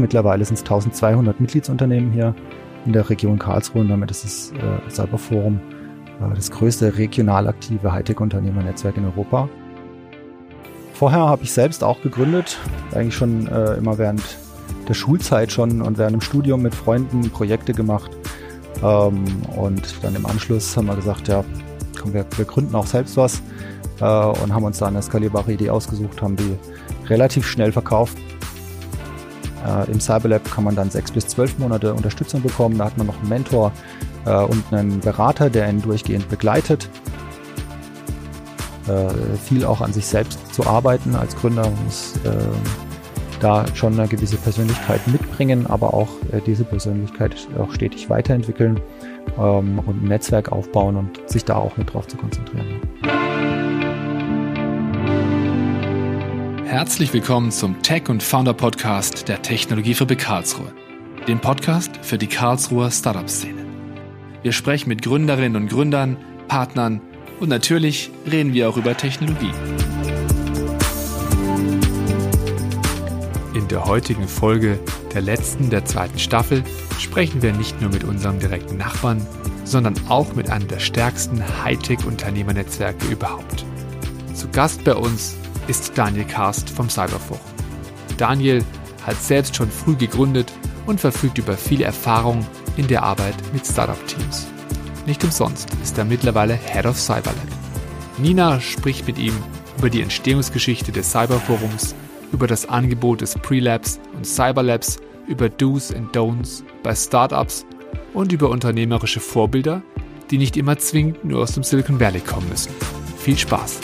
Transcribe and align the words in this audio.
Mittlerweile 0.00 0.44
sind 0.44 0.56
es 0.56 0.62
1200 0.62 1.40
Mitgliedsunternehmen 1.40 2.12
hier 2.12 2.34
in 2.86 2.92
der 2.92 3.08
Region 3.08 3.38
Karlsruhe 3.38 3.82
und 3.82 3.88
damit 3.88 4.10
ist 4.10 4.24
das 4.24 4.52
äh, 4.52 4.90
Cyberforum 4.90 5.60
äh, 6.20 6.34
das 6.34 6.50
größte 6.50 6.96
regional 6.96 7.46
aktive 7.48 7.92
Hightech-Unternehmernetzwerk 7.92 8.96
in 8.96 9.04
Europa. 9.04 9.48
Vorher 10.94 11.20
habe 11.20 11.42
ich 11.44 11.52
selbst 11.52 11.82
auch 11.82 12.02
gegründet, 12.02 12.58
eigentlich 12.94 13.14
schon 13.14 13.46
äh, 13.48 13.74
immer 13.74 13.98
während 13.98 14.22
der 14.88 14.94
Schulzeit 14.94 15.50
schon 15.50 15.80
und 15.82 15.98
während 15.98 16.14
dem 16.14 16.20
Studium 16.20 16.62
mit 16.62 16.74
Freunden 16.74 17.30
Projekte 17.30 17.72
gemacht. 17.72 18.10
Ähm, 18.82 19.24
und 19.56 19.94
dann 20.02 20.14
im 20.14 20.26
Anschluss 20.26 20.76
haben 20.76 20.86
wir 20.86 20.96
gesagt, 20.96 21.28
ja, 21.28 21.44
komm, 21.98 22.12
wir, 22.12 22.26
wir 22.36 22.44
gründen 22.44 22.74
auch 22.74 22.86
selbst 22.86 23.16
was 23.16 23.42
äh, 24.00 24.04
und 24.04 24.54
haben 24.54 24.64
uns 24.64 24.78
da 24.78 24.86
eine 24.86 25.02
skalierbare 25.02 25.52
Idee 25.52 25.70
ausgesucht, 25.70 26.20
haben 26.20 26.36
die 26.36 26.56
relativ 27.08 27.46
schnell 27.46 27.72
verkauft. 27.72 28.18
Äh, 29.66 29.90
Im 29.90 30.00
Cyberlab 30.00 30.44
kann 30.50 30.64
man 30.64 30.74
dann 30.74 30.90
sechs 30.90 31.10
bis 31.12 31.26
zwölf 31.26 31.58
Monate 31.58 31.94
Unterstützung 31.94 32.42
bekommen. 32.42 32.78
Da 32.78 32.86
hat 32.86 32.98
man 32.98 33.06
noch 33.06 33.18
einen 33.18 33.28
Mentor 33.28 33.72
äh, 34.26 34.34
und 34.34 34.64
einen 34.72 35.00
Berater, 35.00 35.50
der 35.50 35.68
ihn 35.68 35.82
durchgehend 35.82 36.28
begleitet. 36.28 36.88
Äh, 38.88 39.36
viel 39.44 39.64
auch 39.64 39.80
an 39.80 39.92
sich 39.92 40.06
selbst 40.06 40.54
zu 40.54 40.66
arbeiten 40.66 41.14
als 41.14 41.36
Gründer 41.36 41.70
muss 41.84 42.14
äh, 42.24 42.30
da 43.40 43.64
schon 43.74 43.98
eine 43.98 44.08
gewisse 44.08 44.36
Persönlichkeit 44.36 45.06
mitbringen, 45.06 45.66
aber 45.66 45.94
auch 45.94 46.08
äh, 46.32 46.40
diese 46.44 46.64
Persönlichkeit 46.64 47.36
auch 47.58 47.72
stetig 47.72 48.10
weiterentwickeln 48.10 48.80
ähm, 49.38 49.78
und 49.80 50.02
ein 50.02 50.08
Netzwerk 50.08 50.52
aufbauen 50.52 50.96
und 50.96 51.20
sich 51.30 51.44
da 51.44 51.56
auch 51.56 51.76
mit 51.76 51.92
drauf 51.92 52.06
zu 52.06 52.16
konzentrieren. 52.16 52.66
Herzlich 56.70 57.12
willkommen 57.12 57.50
zum 57.50 57.82
Tech 57.82 58.08
und 58.08 58.22
Founder 58.22 58.54
Podcast 58.54 59.26
der 59.26 59.42
Technologiefabrik 59.42 60.20
Karlsruhe, 60.20 60.72
dem 61.26 61.40
Podcast 61.40 61.90
für 62.00 62.16
die 62.16 62.28
Karlsruher 62.28 62.92
Startup-Szene. 62.92 63.64
Wir 64.44 64.52
sprechen 64.52 64.88
mit 64.88 65.02
Gründerinnen 65.02 65.60
und 65.60 65.68
Gründern, 65.68 66.16
Partnern 66.46 67.00
und 67.40 67.48
natürlich 67.48 68.12
reden 68.30 68.52
wir 68.52 68.68
auch 68.68 68.76
über 68.76 68.96
Technologie. 68.96 69.50
In 73.54 73.66
der 73.66 73.86
heutigen 73.86 74.28
Folge 74.28 74.78
der 75.12 75.22
letzten 75.22 75.70
der 75.70 75.84
zweiten 75.86 76.20
Staffel 76.20 76.62
sprechen 77.00 77.42
wir 77.42 77.52
nicht 77.52 77.80
nur 77.80 77.90
mit 77.90 78.04
unserem 78.04 78.38
direkten 78.38 78.76
Nachbarn, 78.76 79.26
sondern 79.64 79.94
auch 80.08 80.36
mit 80.36 80.48
einem 80.48 80.68
der 80.68 80.78
stärksten 80.78 81.42
Hightech-Unternehmernetzwerke 81.64 83.08
überhaupt. 83.08 83.64
Zu 84.34 84.46
Gast 84.50 84.84
bei 84.84 84.94
uns 84.94 85.34
ist 85.68 85.96
Daniel 85.96 86.24
Karst 86.24 86.70
vom 86.70 86.88
Cyberforum. 86.88 87.40
Daniel 88.16 88.64
hat 89.06 89.20
selbst 89.22 89.56
schon 89.56 89.70
früh 89.70 89.96
gegründet 89.96 90.52
und 90.86 91.00
verfügt 91.00 91.38
über 91.38 91.56
viele 91.56 91.84
Erfahrung 91.84 92.46
in 92.76 92.86
der 92.86 93.02
Arbeit 93.02 93.34
mit 93.52 93.66
Startup-Teams. 93.66 94.46
Nicht 95.06 95.24
umsonst 95.24 95.68
ist 95.82 95.96
er 95.98 96.04
mittlerweile 96.04 96.54
Head 96.54 96.86
of 96.86 96.98
Cyberlab. 96.98 97.36
Nina 98.18 98.60
spricht 98.60 99.06
mit 99.06 99.18
ihm 99.18 99.34
über 99.78 99.88
die 99.88 100.02
Entstehungsgeschichte 100.02 100.92
des 100.92 101.10
Cyberforums, 101.10 101.94
über 102.32 102.46
das 102.46 102.68
Angebot 102.68 103.22
des 103.22 103.34
Prelabs 103.34 103.98
und 104.14 104.26
Cyberlabs, 104.26 104.98
über 105.26 105.48
Do's 105.48 105.90
und 105.90 106.14
Don'ts 106.14 106.62
bei 106.82 106.94
Startups 106.94 107.64
und 108.12 108.32
über 108.32 108.50
unternehmerische 108.50 109.20
Vorbilder, 109.20 109.82
die 110.30 110.38
nicht 110.38 110.56
immer 110.56 110.78
zwingend 110.78 111.24
nur 111.24 111.42
aus 111.42 111.52
dem 111.52 111.62
Silicon 111.62 111.98
Valley 111.98 112.20
kommen 112.20 112.48
müssen. 112.48 112.72
Viel 113.18 113.38
Spaß! 113.38 113.80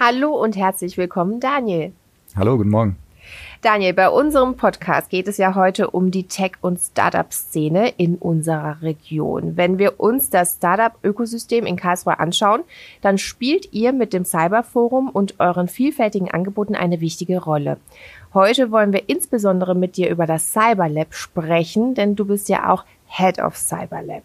Hallo 0.00 0.30
und 0.30 0.56
herzlich 0.56 0.96
willkommen, 0.96 1.40
Daniel. 1.40 1.92
Hallo, 2.36 2.56
guten 2.56 2.70
Morgen. 2.70 2.96
Daniel, 3.62 3.94
bei 3.94 4.08
unserem 4.08 4.56
Podcast 4.56 5.10
geht 5.10 5.26
es 5.26 5.38
ja 5.38 5.56
heute 5.56 5.90
um 5.90 6.12
die 6.12 6.28
Tech- 6.28 6.58
und 6.60 6.78
Startup-Szene 6.78 7.88
in 7.96 8.14
unserer 8.14 8.80
Region. 8.80 9.56
Wenn 9.56 9.78
wir 9.78 9.98
uns 9.98 10.30
das 10.30 10.54
Startup-Ökosystem 10.54 11.66
in 11.66 11.74
Karlsruhe 11.74 12.20
anschauen, 12.20 12.62
dann 13.02 13.18
spielt 13.18 13.72
ihr 13.72 13.92
mit 13.92 14.12
dem 14.12 14.24
Cyberforum 14.24 15.08
und 15.08 15.40
euren 15.40 15.66
vielfältigen 15.66 16.30
Angeboten 16.30 16.76
eine 16.76 17.00
wichtige 17.00 17.42
Rolle. 17.42 17.78
Heute 18.32 18.70
wollen 18.70 18.92
wir 18.92 19.08
insbesondere 19.08 19.74
mit 19.74 19.96
dir 19.96 20.10
über 20.10 20.26
das 20.26 20.52
Cyberlab 20.52 21.12
sprechen, 21.12 21.94
denn 21.94 22.14
du 22.14 22.24
bist 22.24 22.48
ja 22.48 22.72
auch 22.72 22.84
Head 23.08 23.40
of 23.40 23.56
Cyberlab. 23.56 24.22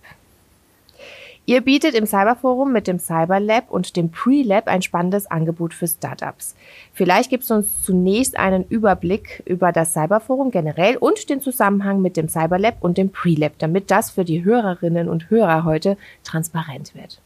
Ihr 1.45 1.59
bietet 1.59 1.93
im 1.93 2.05
Cyberforum 2.05 2.71
mit 2.71 2.87
dem 2.87 2.99
Cyberlab 2.99 3.69
und 3.69 3.97
dem 3.97 4.11
Pre-Lab 4.11 4.67
ein 4.67 4.81
spannendes 4.81 5.29
Angebot 5.29 5.73
für 5.73 5.87
Startups. 5.87 6.55
Vielleicht 6.93 7.29
gibst 7.29 7.49
du 7.49 7.55
uns 7.55 7.83
zunächst 7.83 8.39
einen 8.39 8.63
Überblick 8.69 9.43
über 9.45 9.73
das 9.73 9.91
Cyberforum 9.91 10.51
generell 10.51 10.95
und 10.95 11.29
den 11.29 11.41
Zusammenhang 11.41 12.01
mit 12.01 12.15
dem 12.15 12.29
Cyberlab 12.29 12.77
und 12.79 12.97
dem 12.97 13.09
Pre-Lab, 13.09 13.53
damit 13.59 13.91
das 13.91 14.09
für 14.11 14.23
die 14.23 14.45
Hörerinnen 14.45 15.09
und 15.09 15.29
Hörer 15.29 15.65
heute 15.65 15.97
transparent 16.23 16.95
wird. 16.95 17.19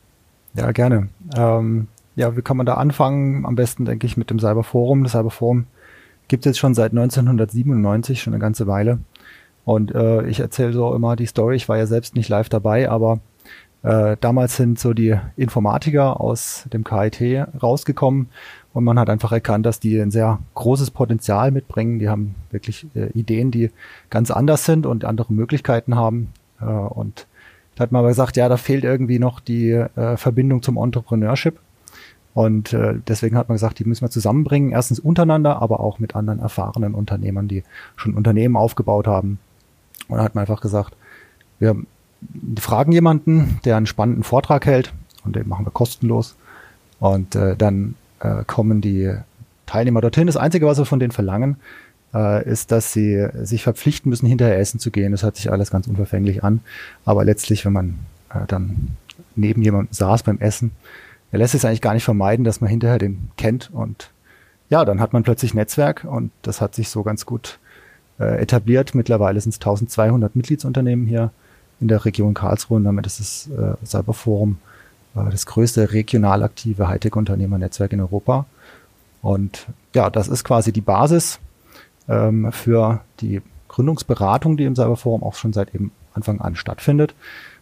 Ja, 0.56 0.72
gerne. 0.72 1.10
Ähm, 1.36 1.88
ja, 2.16 2.36
wie 2.36 2.42
kann 2.42 2.58
man 2.58 2.66
da 2.66 2.74
anfangen? 2.74 3.46
Am 3.46 3.56
besten, 3.56 3.86
denke 3.86 4.08
ich, 4.08 4.18
mit 4.18 4.32
dem 4.32 4.40
Cyberforum. 4.40 5.04
Das 5.04 5.12
Cyberforum 5.12 5.68
gibt 6.28 6.44
es 6.44 6.50
jetzt 6.50 6.60
schon 6.60 6.74
seit 6.74 6.92
1997, 6.92 8.24
schon 8.24 8.34
eine 8.34 8.42
ganze 8.42 8.66
Weile. 8.66 8.98
Und 9.64 9.94
äh, 9.94 10.26
ich 10.26 10.40
erzähle 10.40 10.74
so 10.74 10.96
immer 10.96 11.16
die 11.16 11.28
Story. 11.28 11.56
Ich 11.56 11.70
war 11.70 11.78
ja 11.78 11.86
selbst 11.86 12.16
nicht 12.16 12.30
live 12.30 12.50
dabei, 12.50 12.90
aber 12.90 13.20
äh, 13.84 14.18
damals 14.20 14.56
sind 14.56 14.80
so 14.80 14.94
die 14.94 15.16
Informatiker 15.36 16.20
aus 16.20 16.66
dem 16.74 16.84
KIT 16.84 17.48
rausgekommen 17.62 18.30
und 18.74 18.84
man 18.84 19.00
hat 19.00 19.10
einfach 19.10 19.32
erkannt, 19.32 19.66
dass 19.66 19.80
die 19.80 20.00
ein 20.00 20.12
sehr 20.12 20.40
großes 20.54 20.92
Potenzial 20.92 21.52
mitbringen. 21.52 22.00
Die 22.00 22.10
haben 22.10 22.36
wirklich 22.52 22.86
äh, 22.96 23.08
Ideen, 23.14 23.50
die 23.50 23.72
ganz 24.10 24.30
anders 24.30 24.66
sind 24.66 24.86
und 24.86 25.06
andere 25.06 25.34
Möglichkeiten 25.34 25.96
haben. 25.96 26.32
Äh, 26.62 26.66
und 26.66 27.28
da 27.76 27.84
hat 27.84 27.92
man 27.92 28.00
aber 28.00 28.10
gesagt, 28.10 28.38
ja, 28.38 28.50
da 28.50 28.58
fehlt 28.58 28.84
irgendwie 28.84 29.20
noch 29.20 29.40
die 29.40 29.72
äh, 29.72 30.18
Verbindung 30.18 30.62
zum 30.62 30.78
Entrepreneurship. 30.78 31.60
Und 32.34 32.74
äh, 32.74 32.96
deswegen 33.08 33.36
hat 33.36 33.50
man 33.50 33.56
gesagt, 33.56 33.80
die 33.80 33.86
müssen 33.86 34.06
wir 34.06 34.12
zusammenbringen. 34.12 34.72
Erstens 34.72 35.00
untereinander, 35.00 35.60
aber 35.60 35.80
auch 35.80 35.98
mit 35.98 36.16
anderen 36.16 36.40
erfahrenen 36.40 36.94
Unternehmern, 36.94 37.48
die 37.48 37.64
schon 37.96 38.14
Unternehmen 38.14 38.56
aufgebaut 38.56 39.08
haben. 39.08 39.40
Und 40.08 40.18
da 40.18 40.24
hat 40.24 40.36
man 40.36 40.44
einfach 40.44 40.62
gesagt, 40.62 40.96
wir 41.58 41.76
fragen 42.60 42.92
jemanden, 42.92 43.60
der 43.66 43.78
einen 43.78 43.86
spannenden 43.86 44.24
Vortrag 44.24 44.66
hält 44.66 44.94
und 45.24 45.36
den 45.36 45.48
machen 45.48 45.66
wir 45.66 45.72
kostenlos. 45.72 46.36
Und 47.00 47.36
äh, 47.36 47.56
dann 47.56 47.96
äh, 48.20 48.44
kommen 48.46 48.82
die 48.82 49.14
Teilnehmer 49.66 50.02
dorthin. 50.02 50.28
Das 50.28 50.38
Einzige, 50.38 50.66
was 50.66 50.78
wir 50.78 50.86
von 50.86 51.00
denen 51.00 51.12
verlangen, 51.12 51.58
äh, 52.14 52.48
ist, 52.50 52.72
dass 52.72 52.94
sie 52.94 53.28
sich 53.44 53.64
verpflichten 53.64 54.10
müssen, 54.10 54.28
hinterher 54.28 54.60
essen 54.60 54.80
zu 54.80 54.92
gehen. 54.92 55.12
Das 55.12 55.24
hört 55.24 55.36
sich 55.36 55.52
alles 55.52 55.70
ganz 55.70 55.88
unverfänglich 55.88 56.44
an. 56.44 56.62
Aber 57.06 57.24
letztlich, 57.24 57.66
wenn 57.66 57.74
man 57.74 58.00
äh, 58.34 58.46
dann 58.48 58.96
neben 59.36 59.62
jemandem 59.62 59.94
saß 59.94 60.24
beim 60.24 60.40
Essen, 60.40 60.72
er 61.32 61.40
lässt 61.40 61.54
es 61.54 61.66
eigentlich 61.66 61.82
gar 61.82 61.94
nicht 61.94 62.06
vermeiden, 62.06 62.46
dass 62.46 62.62
man 62.62 62.70
hinterher 62.70 62.98
den 62.98 63.30
kennt. 63.38 63.70
Und 63.72 64.12
ja, 64.70 64.86
dann 64.86 65.00
hat 65.00 65.14
man 65.14 65.24
plötzlich 65.24 65.54
Netzwerk 65.54 66.06
und 66.06 66.32
das 66.42 66.62
hat 66.62 66.74
sich 66.74 66.90
so 66.90 67.04
ganz 67.04 67.26
gut 67.26 67.60
äh, 68.20 68.42
etabliert. 68.42 68.96
Mittlerweile 68.96 69.40
sind 69.40 69.52
es 69.52 69.60
1200 69.60 70.36
Mitgliedsunternehmen 70.36 71.06
hier 71.06 71.32
in 71.80 71.88
der 71.88 72.06
Region 72.06 72.34
Karlsruhe 72.34 72.78
und 72.78 72.84
damit 72.84 73.06
ist 73.06 73.20
das 73.20 73.50
äh, 73.50 73.86
Cyberforum 73.86 74.58
äh, 75.16 75.30
das 75.30 75.46
größte 75.46 75.94
regional 75.94 76.44
aktive 76.44 76.88
Hightech-Unternehmernetzwerk 76.88 77.94
in 77.94 78.02
Europa. 78.02 78.46
Und 79.22 79.68
ja, 79.94 80.10
das 80.10 80.28
ist 80.28 80.44
quasi 80.44 80.72
die 80.72 80.82
Basis 80.82 81.40
ähm, 82.08 82.52
für 82.52 83.02
die 83.20 83.42
Gründungsberatung, 83.68 84.58
die 84.58 84.66
im 84.66 84.76
Cyberforum 84.76 85.24
auch 85.24 85.36
schon 85.36 85.54
seit 85.54 85.74
eben 85.76 85.92
Anfang 86.14 86.42
an 86.42 86.56
stattfindet. 86.56 87.14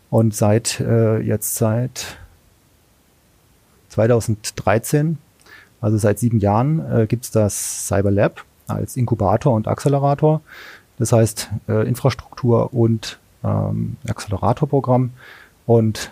Und 0.10 0.36
seit 0.36 0.80
äh, 0.80 1.20
jetzt 1.20 1.56
seit 1.56 2.18
2013, 3.90 5.18
also 5.82 5.98
seit 5.98 6.20
sieben 6.20 6.40
Jahren, 6.40 6.80
äh, 6.92 7.08
gibt 7.08 7.26
es 7.26 7.32
das 7.32 7.88
Cyberlab 7.88 8.44
als 8.68 8.98
Inkubator 8.98 9.54
und 9.54 9.68
Accelerator. 9.68 10.42
Das 10.98 11.12
heißt, 11.12 11.50
äh, 11.68 11.88
Infrastruktur 11.88 12.74
und 12.74 13.20
ähm, 13.46 13.98
Accelerator-Programm. 14.08 15.12
Und 15.66 16.12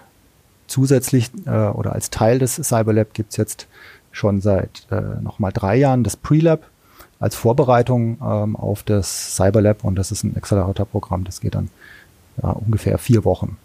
zusätzlich 0.67 1.31
äh, 1.45 1.49
oder 1.49 1.93
als 1.93 2.09
Teil 2.09 2.39
des 2.39 2.55
Cyberlab 2.55 3.13
gibt 3.13 3.31
es 3.31 3.37
jetzt 3.37 3.67
schon 4.11 4.41
seit 4.41 4.87
äh, 4.91 5.21
nochmal 5.21 5.51
drei 5.51 5.75
Jahren 5.75 6.03
das 6.03 6.15
Pre-Lab 6.15 6.61
als 7.19 7.35
Vorbereitung 7.35 8.17
ähm, 8.21 8.55
auf 8.55 8.83
das 8.83 9.35
Cyberlab 9.35 9.83
und 9.83 9.95
das 9.95 10.11
ist 10.11 10.23
ein 10.23 10.35
Accelerator-Programm, 10.35 11.23
das 11.23 11.41
geht 11.41 11.55
dann 11.55 11.69
ja, 12.41 12.49
ungefähr 12.49 12.97
vier 12.97 13.23
Wochen. 13.25 13.57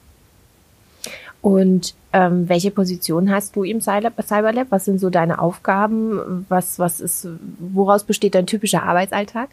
Und 1.41 1.95
ähm, 2.13 2.49
welche 2.49 2.71
Position 2.71 3.31
hast 3.31 3.57
du 3.57 3.63
im 3.63 3.81
Cyberlab? 3.81 4.67
Was 4.71 4.85
sind 4.85 5.01
so 5.01 5.09
deine 5.09 5.39
Aufgaben? 5.39 6.47
Was, 6.49 6.79
was 6.79 7.01
ist, 7.01 7.29
woraus 7.59 8.05
besteht 8.05 8.35
dein 8.35 8.47
typischer 8.47 8.83
Arbeitsalltag? 8.83 9.51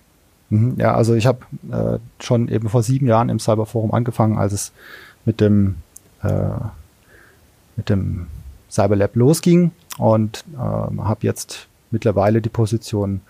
Mhm, 0.49 0.75
ja, 0.77 0.93
also 0.93 1.13
ich 1.15 1.25
habe 1.25 1.39
äh, 1.71 1.99
schon 2.23 2.47
eben 2.47 2.69
vor 2.69 2.83
sieben 2.83 3.07
Jahren 3.07 3.29
im 3.29 3.39
Cyberforum 3.39 3.93
angefangen, 3.93 4.37
als 4.37 4.53
es 4.53 4.71
mit 5.25 5.41
dem 5.41 5.75
äh, 6.23 6.59
mit 7.75 7.89
dem 7.89 8.27
Cyberlab 8.69 9.15
losging 9.15 9.71
und 9.97 10.45
äh, 10.55 10.57
habe 10.57 11.19
jetzt 11.21 11.67
mittlerweile 11.91 12.41
die 12.41 12.49
Position 12.49 13.21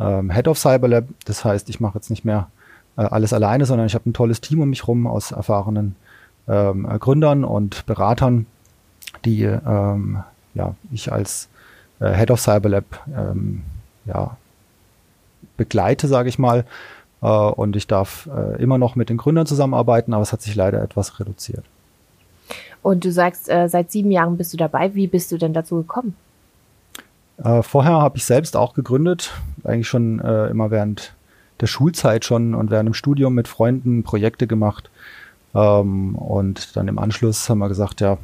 ähm, 0.00 0.30
Head 0.30 0.48
of 0.48 0.58
Cyberlab. 0.58 1.04
Das 1.26 1.44
heißt, 1.44 1.68
ich 1.68 1.80
mache 1.80 1.96
jetzt 1.96 2.10
nicht 2.10 2.24
mehr 2.24 2.48
äh, 2.96 3.02
alles 3.02 3.32
alleine, 3.32 3.66
sondern 3.66 3.86
ich 3.86 3.94
habe 3.94 4.08
ein 4.08 4.14
tolles 4.14 4.40
Team 4.40 4.60
um 4.60 4.70
mich 4.70 4.88
rum 4.88 5.06
aus 5.06 5.32
erfahrenen 5.32 5.96
ähm, 6.48 6.88
Gründern 6.98 7.44
und 7.44 7.86
Beratern, 7.86 8.46
die 9.24 9.42
ähm, 9.42 10.22
ja, 10.54 10.74
ich 10.92 11.12
als 11.12 11.48
äh, 12.00 12.12
Head 12.12 12.30
of 12.30 12.40
Cyberlab 12.40 12.84
ja, 14.06 14.36
begleite, 15.56 16.08
sage 16.08 16.28
ich 16.28 16.38
mal. 16.38 16.64
Äh, 17.22 17.26
und 17.26 17.76
ich 17.76 17.86
darf 17.86 18.28
äh, 18.34 18.62
immer 18.62 18.78
noch 18.78 18.96
mit 18.96 19.08
den 19.08 19.16
Gründern 19.16 19.46
zusammenarbeiten, 19.46 20.14
aber 20.14 20.22
es 20.22 20.32
hat 20.32 20.42
sich 20.42 20.54
leider 20.54 20.82
etwas 20.82 21.20
reduziert. 21.20 21.64
Und 22.82 23.04
du 23.04 23.12
sagst, 23.12 23.48
äh, 23.48 23.68
seit 23.68 23.90
sieben 23.90 24.10
Jahren 24.10 24.36
bist 24.36 24.52
du 24.52 24.56
dabei. 24.56 24.94
Wie 24.94 25.06
bist 25.06 25.32
du 25.32 25.38
denn 25.38 25.54
dazu 25.54 25.76
gekommen? 25.76 26.14
Äh, 27.42 27.62
vorher 27.62 27.94
habe 27.94 28.16
ich 28.18 28.24
selbst 28.24 28.56
auch 28.56 28.74
gegründet, 28.74 29.32
eigentlich 29.64 29.88
schon 29.88 30.20
äh, 30.20 30.48
immer 30.48 30.70
während 30.70 31.14
der 31.60 31.66
Schulzeit 31.66 32.24
schon 32.24 32.54
und 32.54 32.70
während 32.70 32.88
dem 32.88 32.94
Studium 32.94 33.34
mit 33.34 33.48
Freunden 33.48 34.02
Projekte 34.02 34.46
gemacht. 34.46 34.90
Ähm, 35.54 36.14
und 36.16 36.76
dann 36.76 36.88
im 36.88 36.98
Anschluss 36.98 37.48
haben 37.48 37.58
wir 37.58 37.68
gesagt, 37.68 38.00
ja, 38.00 38.18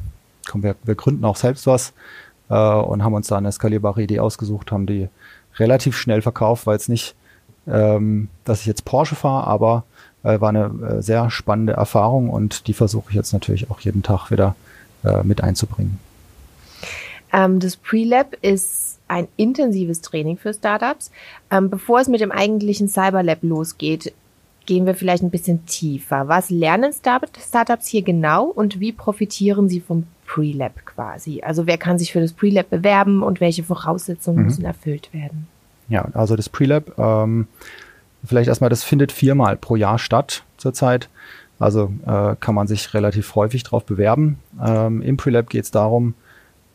komm, 0.49 0.63
wir, 0.63 0.75
wir 0.83 0.95
gründen 0.95 1.25
auch 1.25 1.37
selbst 1.37 1.67
was 1.67 1.93
äh, 2.49 2.53
und 2.55 3.03
haben 3.03 3.13
uns 3.13 3.27
da 3.27 3.37
eine 3.37 3.51
skalierbare 3.51 4.03
Idee 4.03 4.19
ausgesucht, 4.19 4.71
haben 4.71 4.85
die 4.85 5.09
relativ 5.57 5.97
schnell 5.97 6.21
verkauft, 6.21 6.67
weil 6.67 6.77
es 6.77 6.87
nicht, 6.87 7.15
ähm, 7.67 8.29
dass 8.45 8.61
ich 8.61 8.67
jetzt 8.67 8.85
Porsche 8.85 9.15
fahre, 9.15 9.47
aber 9.47 9.83
äh, 10.23 10.39
war 10.39 10.49
eine 10.49 10.97
äh, 10.97 11.01
sehr 11.01 11.29
spannende 11.29 11.73
Erfahrung 11.73 12.29
und 12.29 12.67
die 12.67 12.73
versuche 12.73 13.09
ich 13.09 13.15
jetzt 13.15 13.33
natürlich 13.33 13.69
auch 13.71 13.79
jeden 13.79 14.03
Tag 14.03 14.31
wieder 14.31 14.55
äh, 15.03 15.23
mit 15.23 15.41
einzubringen. 15.43 15.99
Ähm, 17.33 17.59
das 17.59 17.75
Pre-Lab 17.75 18.35
ist 18.41 18.99
ein 19.07 19.27
intensives 19.35 20.01
Training 20.01 20.37
für 20.37 20.53
Startups. 20.53 21.11
Ähm, 21.49 21.69
bevor 21.69 21.99
es 21.99 22.07
mit 22.07 22.21
dem 22.21 22.31
eigentlichen 22.31 22.87
Cyberlab 22.87 23.39
losgeht, 23.41 24.13
gehen 24.65 24.85
wir 24.85 24.95
vielleicht 24.95 25.23
ein 25.23 25.31
bisschen 25.31 25.65
tiefer. 25.65 26.27
Was 26.27 26.49
lernen 26.49 26.93
Startups 26.93 27.87
hier 27.87 28.03
genau 28.03 28.45
und 28.45 28.79
wie 28.79 28.91
profitieren 28.91 29.67
sie 29.67 29.81
vom 29.81 30.05
Pre-Lab 30.27 30.85
quasi? 30.85 31.41
Also 31.41 31.67
wer 31.67 31.77
kann 31.77 31.99
sich 31.99 32.13
für 32.13 32.21
das 32.21 32.33
Pre-Lab 32.33 32.69
bewerben 32.69 33.23
und 33.23 33.41
welche 33.41 33.63
Voraussetzungen 33.63 34.39
mhm. 34.39 34.45
müssen 34.45 34.65
erfüllt 34.65 35.13
werden? 35.13 35.47
Ja, 35.91 36.07
also 36.13 36.37
das 36.37 36.47
Pre-Lab, 36.47 36.97
ähm, 36.97 37.47
vielleicht 38.23 38.47
erstmal, 38.47 38.69
das 38.69 38.81
findet 38.81 39.11
viermal 39.11 39.57
pro 39.57 39.75
Jahr 39.75 39.99
statt 39.99 40.43
zurzeit. 40.55 41.09
Also 41.59 41.91
äh, 42.05 42.35
kann 42.39 42.55
man 42.55 42.65
sich 42.65 42.93
relativ 42.93 43.35
häufig 43.35 43.63
darauf 43.63 43.85
bewerben. 43.85 44.39
Ähm, 44.65 45.01
Im 45.01 45.17
Pre-Lab 45.17 45.49
geht 45.49 45.65
es 45.65 45.71
darum, 45.71 46.13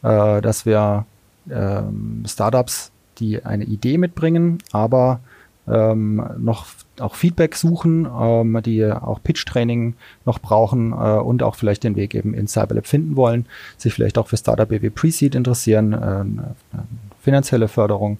äh, 0.02 0.42
dass 0.42 0.66
wir 0.66 1.06
ähm, 1.50 2.24
Startups, 2.26 2.92
die 3.16 3.42
eine 3.42 3.64
Idee 3.64 3.96
mitbringen, 3.96 4.58
aber 4.70 5.20
ähm, 5.66 6.22
noch 6.36 6.66
auch 7.00 7.14
Feedback 7.14 7.54
suchen, 7.54 8.06
ähm, 8.06 8.60
die 8.64 8.84
auch 8.84 9.22
Pitch-Training 9.22 9.94
noch 10.26 10.40
brauchen 10.40 10.92
äh, 10.92 10.94
und 10.94 11.42
auch 11.42 11.54
vielleicht 11.54 11.84
den 11.84 11.96
Weg 11.96 12.14
eben 12.14 12.34
in 12.34 12.48
Cyberlab 12.48 12.86
finden 12.86 13.16
wollen, 13.16 13.46
sich 13.78 13.94
vielleicht 13.94 14.18
auch 14.18 14.28
für 14.28 14.36
Startup 14.36 14.68
BW 14.68 14.90
Pre-Seed 14.90 15.34
interessieren, 15.34 15.92
äh, 15.94 16.78
finanzielle 17.22 17.68
Förderung 17.68 18.18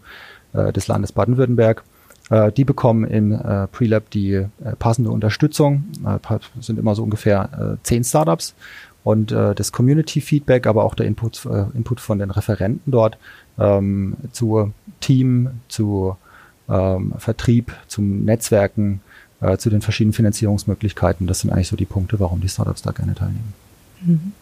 des 0.73 0.89
Landes 0.89 1.13
Baden-Württemberg. 1.13 1.85
Äh, 2.31 2.53
die 2.53 2.65
bekommen 2.65 3.05
im 3.05 3.33
äh, 3.33 3.67
Pre-Lab 3.69 4.11
die 4.11 4.33
äh, 4.33 4.49
passende 4.79 5.11
Unterstützung, 5.11 5.85
äh, 6.05 6.39
sind 6.61 6.79
immer 6.79 6.95
so 6.95 7.03
ungefähr 7.03 7.77
äh, 7.79 7.85
zehn 7.85 8.05
Startups 8.05 8.55
und 9.05 9.31
äh, 9.31 9.55
das 9.55 9.71
Community-Feedback, 9.71 10.67
aber 10.67 10.85
auch 10.85 10.95
der 10.95 11.07
Input, 11.07 11.47
äh, 11.47 11.67
Input 11.75 12.01
von 12.01 12.19
den 12.19 12.31
Referenten 12.31 12.91
dort 12.91 13.19
ähm, 13.59 14.17
zu 14.33 14.73
Team, 15.01 15.51
zu 15.69 16.17
ähm, 16.69 17.15
Vertrieb, 17.19 17.73
zum 17.87 18.25
Netzwerken, 18.25 19.01
äh, 19.41 19.57
zu 19.59 19.71
den 19.71 19.81
verschiedenen 19.81 20.13
Finanzierungsmöglichkeiten. 20.13 21.29
Das 21.29 21.41
sind 21.41 21.53
eigentlich 21.53 21.69
so 21.69 21.77
die 21.77 21.85
Punkte, 21.85 22.19
warum 22.19 22.41
die 22.41 22.49
Startups 22.49 22.83
da 22.83 22.91
gerne 22.91 23.15
teilnehmen. 23.15 23.55
Mhm. 24.05 24.33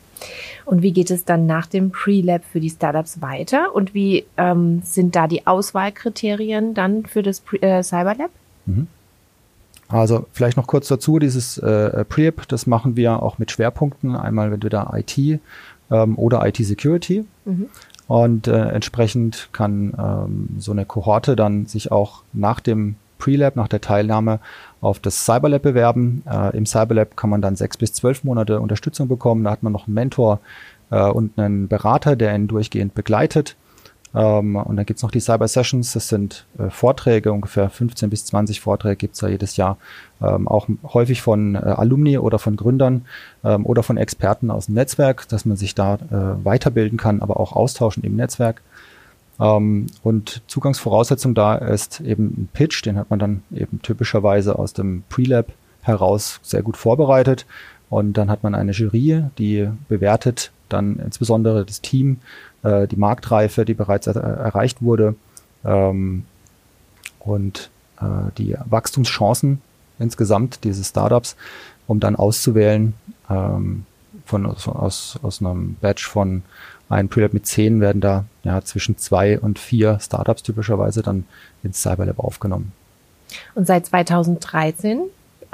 Und 0.64 0.82
wie 0.82 0.92
geht 0.92 1.10
es 1.10 1.24
dann 1.24 1.46
nach 1.46 1.66
dem 1.66 1.90
Pre-Lab 1.90 2.42
für 2.44 2.60
die 2.60 2.70
Startups 2.70 3.20
weiter? 3.20 3.74
Und 3.74 3.94
wie 3.94 4.24
ähm, 4.36 4.82
sind 4.84 5.14
da 5.16 5.26
die 5.26 5.46
Auswahlkriterien 5.46 6.74
dann 6.74 7.06
für 7.06 7.22
das 7.22 7.40
Pre 7.40 7.60
äh, 7.62 7.82
Cyberlab? 7.82 8.30
Mhm. 8.66 8.86
Also 9.88 10.26
vielleicht 10.32 10.56
noch 10.56 10.66
kurz 10.66 10.88
dazu, 10.88 11.18
dieses 11.18 11.58
äh, 11.58 12.04
Prep, 12.04 12.48
das 12.48 12.66
machen 12.66 12.96
wir 12.96 13.22
auch 13.22 13.38
mit 13.38 13.50
Schwerpunkten, 13.50 14.16
einmal 14.16 14.52
entweder 14.52 14.92
IT 14.94 15.40
ähm, 15.90 16.18
oder 16.18 16.46
IT-Security. 16.46 17.24
Mhm. 17.44 17.66
Und 18.06 18.48
äh, 18.48 18.68
entsprechend 18.68 19.48
kann 19.52 19.94
ähm, 19.98 20.48
so 20.58 20.72
eine 20.72 20.84
Kohorte 20.84 21.36
dann 21.36 21.66
sich 21.66 21.92
auch 21.92 22.22
nach 22.32 22.60
dem 22.60 22.96
Pre-Lab, 23.18 23.56
nach 23.56 23.68
der 23.68 23.80
Teilnahme 23.80 24.40
auf 24.84 25.00
das 25.00 25.24
Cyberlab 25.24 25.62
bewerben. 25.62 26.22
Äh, 26.30 26.56
Im 26.56 26.66
Cyberlab 26.66 27.16
kann 27.16 27.30
man 27.30 27.42
dann 27.42 27.56
sechs 27.56 27.76
bis 27.76 27.92
zwölf 27.92 28.24
Monate 28.24 28.60
Unterstützung 28.60 29.08
bekommen. 29.08 29.44
Da 29.44 29.50
hat 29.50 29.62
man 29.62 29.72
noch 29.72 29.86
einen 29.86 29.94
Mentor 29.94 30.40
äh, 30.90 31.08
und 31.08 31.38
einen 31.38 31.68
Berater, 31.68 32.16
der 32.16 32.34
ihn 32.34 32.48
durchgehend 32.48 32.94
begleitet. 32.94 33.56
Ähm, 34.14 34.56
und 34.56 34.76
dann 34.76 34.86
gibt's 34.86 35.02
noch 35.02 35.10
die 35.10 35.20
Cyber 35.20 35.48
Sessions, 35.48 35.92
das 35.92 36.08
sind 36.08 36.46
äh, 36.58 36.70
Vorträge, 36.70 37.32
ungefähr 37.32 37.68
15 37.68 38.10
bis 38.10 38.26
20 38.26 38.60
Vorträge 38.60 38.96
gibt's 38.96 39.18
da 39.18 39.26
jedes 39.26 39.56
Jahr, 39.56 39.76
ähm, 40.22 40.46
auch 40.46 40.68
häufig 40.84 41.20
von 41.20 41.56
äh, 41.56 41.58
Alumni 41.58 42.18
oder 42.18 42.38
von 42.38 42.54
Gründern 42.54 43.06
ähm, 43.42 43.66
oder 43.66 43.82
von 43.82 43.96
Experten 43.96 44.52
aus 44.52 44.66
dem 44.66 44.76
Netzwerk, 44.76 45.26
dass 45.28 45.44
man 45.44 45.56
sich 45.56 45.74
da 45.74 45.94
äh, 45.94 46.44
weiterbilden 46.44 46.96
kann, 46.96 47.22
aber 47.22 47.40
auch 47.40 47.54
austauschen 47.54 48.04
im 48.04 48.14
Netzwerk. 48.14 48.62
Ähm, 49.40 49.86
und 50.02 50.42
Zugangsvoraussetzung 50.46 51.34
da 51.34 51.56
ist 51.56 52.00
eben 52.00 52.26
ein 52.26 52.48
Pitch, 52.52 52.84
den 52.84 52.96
hat 52.96 53.10
man 53.10 53.18
dann 53.18 53.42
eben 53.54 53.82
typischerweise 53.82 54.58
aus 54.58 54.72
dem 54.72 55.02
Pre-Lab 55.08 55.52
heraus 55.82 56.40
sehr 56.42 56.62
gut 56.62 56.76
vorbereitet. 56.76 57.46
Und 57.90 58.14
dann 58.14 58.30
hat 58.30 58.42
man 58.42 58.54
eine 58.54 58.72
Jury, 58.72 59.24
die 59.38 59.68
bewertet 59.88 60.50
dann 60.68 60.98
insbesondere 60.98 61.64
das 61.64 61.80
Team, 61.80 62.18
äh, 62.62 62.88
die 62.88 62.96
Marktreife, 62.96 63.64
die 63.64 63.74
bereits 63.74 64.06
er 64.06 64.16
erreicht 64.16 64.82
wurde 64.82 65.14
ähm, 65.64 66.24
und 67.20 67.70
äh, 68.00 68.32
die 68.38 68.56
Wachstumschancen 68.64 69.60
insgesamt 69.98 70.64
dieses 70.64 70.88
Startups, 70.88 71.36
um 71.86 72.00
dann 72.00 72.16
auszuwählen 72.16 72.94
ähm, 73.30 73.86
von 74.24 74.46
aus, 74.46 75.18
aus 75.22 75.40
einem 75.40 75.76
Batch 75.80 76.06
von 76.06 76.42
einem 76.88 77.08
Prelab 77.08 77.32
mit 77.32 77.46
zehn 77.46 77.80
werden 77.80 78.00
da 78.00 78.24
ja 78.42 78.62
zwischen 78.62 78.98
zwei 78.98 79.38
und 79.38 79.58
vier 79.58 79.98
Startups 80.00 80.42
typischerweise 80.42 81.02
dann 81.02 81.24
ins 81.62 81.82
Cyberlab 81.82 82.18
aufgenommen. 82.18 82.72
Und 83.54 83.66
seit 83.66 83.86
2013 83.86 85.00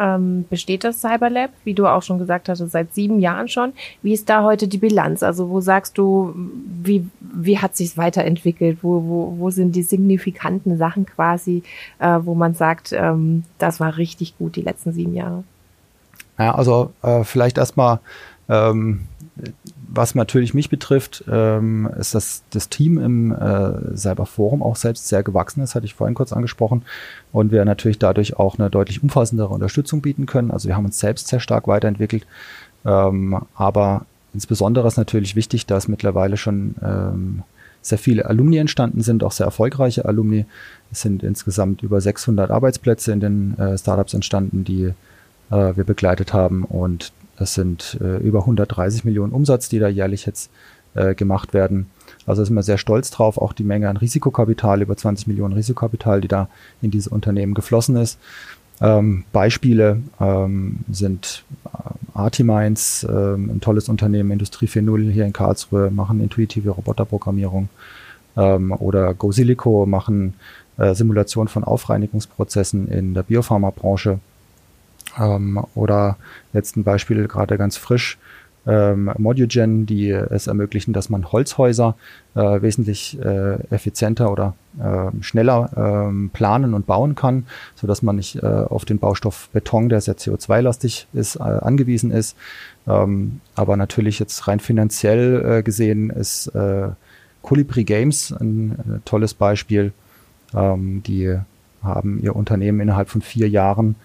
ähm, 0.00 0.46
besteht 0.48 0.82
das 0.82 1.00
Cyberlab, 1.00 1.50
wie 1.64 1.74
du 1.74 1.86
auch 1.86 2.02
schon 2.02 2.18
gesagt 2.18 2.48
hast, 2.48 2.58
seit 2.58 2.94
sieben 2.94 3.20
Jahren 3.20 3.48
schon. 3.48 3.74
Wie 4.02 4.14
ist 4.14 4.28
da 4.28 4.42
heute 4.42 4.66
die 4.66 4.78
Bilanz? 4.78 5.22
Also 5.22 5.50
wo 5.50 5.60
sagst 5.60 5.98
du, 5.98 6.34
wie, 6.82 7.06
wie 7.20 7.58
hat 7.58 7.76
sich 7.76 7.96
weiterentwickelt? 7.96 8.78
Wo, 8.82 9.02
wo, 9.04 9.34
wo 9.38 9.50
sind 9.50 9.76
die 9.76 9.82
signifikanten 9.82 10.78
Sachen 10.78 11.06
quasi, 11.06 11.62
äh, 11.98 12.18
wo 12.22 12.34
man 12.34 12.54
sagt, 12.54 12.92
ähm, 12.92 13.44
das 13.58 13.78
war 13.78 13.98
richtig 13.98 14.36
gut 14.38 14.56
die 14.56 14.62
letzten 14.62 14.92
sieben 14.92 15.14
Jahre? 15.14 15.44
Ja, 16.38 16.54
also 16.54 16.92
äh, 17.02 17.22
vielleicht 17.22 17.58
erstmal 17.58 18.00
ähm, 18.48 19.00
was 19.92 20.14
natürlich 20.14 20.54
mich 20.54 20.70
betrifft, 20.70 21.24
ähm, 21.28 21.88
ist, 21.98 22.14
dass 22.14 22.44
das 22.50 22.68
Team 22.68 22.98
im 22.98 23.32
äh, 23.32 23.96
Cyberforum 23.96 24.62
auch 24.62 24.76
selbst 24.76 25.08
sehr 25.08 25.22
gewachsen 25.22 25.62
ist, 25.62 25.74
hatte 25.74 25.86
ich 25.86 25.94
vorhin 25.94 26.14
kurz 26.14 26.32
angesprochen. 26.32 26.82
Und 27.32 27.50
wir 27.50 27.64
natürlich 27.64 27.98
dadurch 27.98 28.38
auch 28.38 28.58
eine 28.58 28.70
deutlich 28.70 29.02
umfassendere 29.02 29.48
Unterstützung 29.48 30.00
bieten 30.00 30.26
können. 30.26 30.52
Also 30.52 30.68
wir 30.68 30.76
haben 30.76 30.84
uns 30.84 30.98
selbst 31.00 31.28
sehr 31.28 31.40
stark 31.40 31.66
weiterentwickelt. 31.66 32.24
Ähm, 32.84 33.40
aber 33.54 34.06
insbesondere 34.32 34.86
ist 34.86 34.96
natürlich 34.96 35.34
wichtig, 35.34 35.66
dass 35.66 35.88
mittlerweile 35.88 36.36
schon 36.36 36.76
ähm, 36.82 37.42
sehr 37.82 37.98
viele 37.98 38.26
Alumni 38.26 38.58
entstanden 38.58 39.02
sind, 39.02 39.24
auch 39.24 39.32
sehr 39.32 39.46
erfolgreiche 39.46 40.04
Alumni. 40.04 40.46
Es 40.92 41.00
sind 41.00 41.22
insgesamt 41.22 41.82
über 41.82 42.00
600 42.00 42.50
Arbeitsplätze 42.50 43.12
in 43.12 43.20
den 43.20 43.58
äh, 43.58 43.76
Startups 43.76 44.14
entstanden, 44.14 44.64
die 44.64 44.92
äh, 45.50 45.76
wir 45.76 45.84
begleitet 45.84 46.32
haben. 46.32 46.64
Und 46.64 47.12
das 47.40 47.54
sind 47.54 47.98
äh, 48.02 48.18
über 48.18 48.40
130 48.40 49.04
Millionen 49.06 49.32
Umsatz, 49.32 49.70
die 49.70 49.78
da 49.78 49.88
jährlich 49.88 50.26
jetzt 50.26 50.50
äh, 50.94 51.14
gemacht 51.14 51.54
werden. 51.54 51.86
Also 52.26 52.44
sind 52.44 52.54
wir 52.54 52.62
sehr 52.62 52.76
stolz 52.76 53.10
drauf, 53.10 53.38
auch 53.38 53.54
die 53.54 53.64
Menge 53.64 53.88
an 53.88 53.96
Risikokapital, 53.96 54.82
über 54.82 54.94
20 54.94 55.26
Millionen 55.26 55.54
Risikokapital, 55.54 56.20
die 56.20 56.28
da 56.28 56.50
in 56.82 56.90
diese 56.90 57.08
Unternehmen 57.08 57.54
geflossen 57.54 57.96
ist. 57.96 58.18
Ähm, 58.82 59.24
Beispiele 59.32 60.02
ähm, 60.20 60.80
sind 60.90 61.44
äh, 61.64 61.78
Artimines, 62.12 63.06
ähm, 63.08 63.50
ein 63.54 63.60
tolles 63.62 63.88
Unternehmen, 63.88 64.32
Industrie 64.32 64.66
4.0 64.66 65.10
hier 65.10 65.24
in 65.24 65.32
Karlsruhe, 65.32 65.90
machen 65.90 66.20
intuitive 66.20 66.70
Roboterprogrammierung. 66.70 67.70
Ähm, 68.36 68.72
oder 68.72 69.14
GoSilico 69.14 69.86
machen 69.86 70.34
äh, 70.76 70.94
Simulation 70.94 71.48
von 71.48 71.64
Aufreinigungsprozessen 71.64 72.88
in 72.88 73.14
der 73.14 73.22
Biopharmabranche. 73.22 74.18
Ähm, 75.18 75.64
oder 75.74 76.16
jetzt 76.52 76.76
ein 76.76 76.84
Beispiel 76.84 77.28
gerade 77.28 77.58
ganz 77.58 77.76
frisch, 77.76 78.18
ähm, 78.66 79.10
Modugen, 79.16 79.86
die 79.86 80.10
es 80.10 80.46
ermöglichen, 80.46 80.92
dass 80.92 81.08
man 81.08 81.32
Holzhäuser 81.32 81.96
äh, 82.34 82.62
wesentlich 82.62 83.18
äh, 83.18 83.54
effizienter 83.70 84.30
oder 84.30 84.54
äh, 84.78 85.10
schneller 85.22 85.70
ähm, 85.76 86.30
planen 86.32 86.74
und 86.74 86.86
bauen 86.86 87.14
kann, 87.14 87.46
so 87.74 87.86
dass 87.86 88.02
man 88.02 88.16
nicht 88.16 88.42
äh, 88.42 88.46
auf 88.46 88.84
den 88.84 88.98
Baustoff 88.98 89.48
Beton, 89.52 89.88
der 89.88 90.00
sehr 90.00 90.16
CO2-lastig 90.16 91.06
ist, 91.12 91.36
äh, 91.36 91.42
angewiesen 91.42 92.10
ist. 92.10 92.36
Ähm, 92.86 93.40
aber 93.54 93.76
natürlich 93.76 94.18
jetzt 94.18 94.46
rein 94.46 94.60
finanziell 94.60 95.58
äh, 95.58 95.62
gesehen 95.62 96.10
ist 96.10 96.48
äh, 96.48 96.88
Colibri 97.42 97.84
Games 97.84 98.30
ein, 98.32 98.72
ein 98.72 99.02
tolles 99.06 99.32
Beispiel. 99.32 99.92
Ähm, 100.54 101.02
die 101.06 101.38
haben 101.82 102.20
ihr 102.20 102.36
Unternehmen 102.36 102.80
innerhalb 102.80 103.08
von 103.08 103.22
vier 103.22 103.48
Jahren 103.48 103.96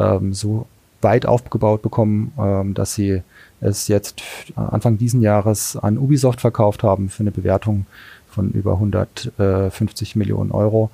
ähm, 0.00 0.32
so 0.32 0.66
weit 1.02 1.26
aufgebaut 1.26 1.82
bekommen, 1.82 2.32
ähm, 2.38 2.74
dass 2.74 2.94
sie 2.94 3.22
es 3.60 3.88
jetzt 3.88 4.22
Anfang 4.56 4.98
diesen 4.98 5.22
Jahres 5.22 5.76
an 5.76 5.98
Ubisoft 5.98 6.40
verkauft 6.40 6.82
haben 6.82 7.08
für 7.08 7.22
eine 7.22 7.30
Bewertung 7.30 7.86
von 8.28 8.50
über 8.52 8.74
150 8.74 10.16
Millionen 10.16 10.50
Euro. 10.50 10.90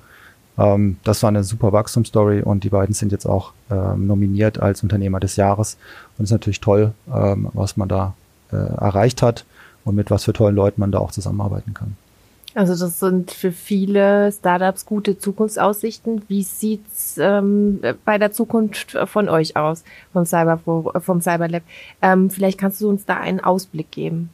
Ähm, 0.57 0.97
das 1.03 1.23
war 1.23 1.29
eine 1.29 1.43
super 1.43 1.71
Wachstumsstory 1.71 2.41
und 2.41 2.63
die 2.63 2.69
beiden 2.69 2.93
sind 2.93 3.11
jetzt 3.11 3.25
auch 3.25 3.53
ähm, 3.69 4.07
nominiert 4.07 4.59
als 4.59 4.83
Unternehmer 4.83 5.19
des 5.19 5.35
Jahres. 5.35 5.77
Und 6.17 6.23
es 6.23 6.29
ist 6.29 6.33
natürlich 6.33 6.61
toll, 6.61 6.93
ähm, 7.13 7.49
was 7.53 7.77
man 7.77 7.87
da 7.87 8.15
äh, 8.51 8.55
erreicht 8.55 9.21
hat 9.21 9.45
und 9.85 9.95
mit 9.95 10.11
was 10.11 10.25
für 10.25 10.33
tollen 10.33 10.55
Leuten 10.55 10.81
man 10.81 10.91
da 10.91 10.99
auch 10.99 11.11
zusammenarbeiten 11.11 11.73
kann. 11.73 11.95
Also 12.57 12.75
das 12.75 12.99
sind 12.99 13.29
für 13.29 13.51
viele 13.51 14.31
Startups 14.31 14.87
gute 14.87 15.19
Zukunftsaussichten. 15.19 16.23
Wie 16.27 16.41
sieht's 16.41 17.19
ähm, 17.19 17.81
bei 18.03 18.17
der 18.17 18.31
Zukunft 18.31 18.97
von 19.05 19.29
euch 19.29 19.55
aus, 19.55 19.83
vom, 20.11 20.25
Cyber, 20.25 20.59
vom 20.99 21.21
Cyberlab? 21.21 21.61
Ähm, 22.01 22.31
vielleicht 22.31 22.57
kannst 22.57 22.81
du 22.81 22.89
uns 22.89 23.05
da 23.05 23.17
einen 23.17 23.41
Ausblick 23.41 23.91
geben. 23.91 24.31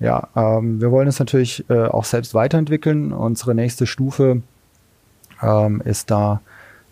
Ja, 0.00 0.28
ähm, 0.36 0.82
wir 0.82 0.90
wollen 0.90 1.08
es 1.08 1.18
natürlich 1.18 1.64
äh, 1.70 1.86
auch 1.86 2.04
selbst 2.04 2.34
weiterentwickeln. 2.34 3.14
Unsere 3.14 3.54
nächste 3.54 3.86
Stufe 3.86 4.42
ähm, 5.40 5.80
ist 5.82 6.10
da 6.10 6.42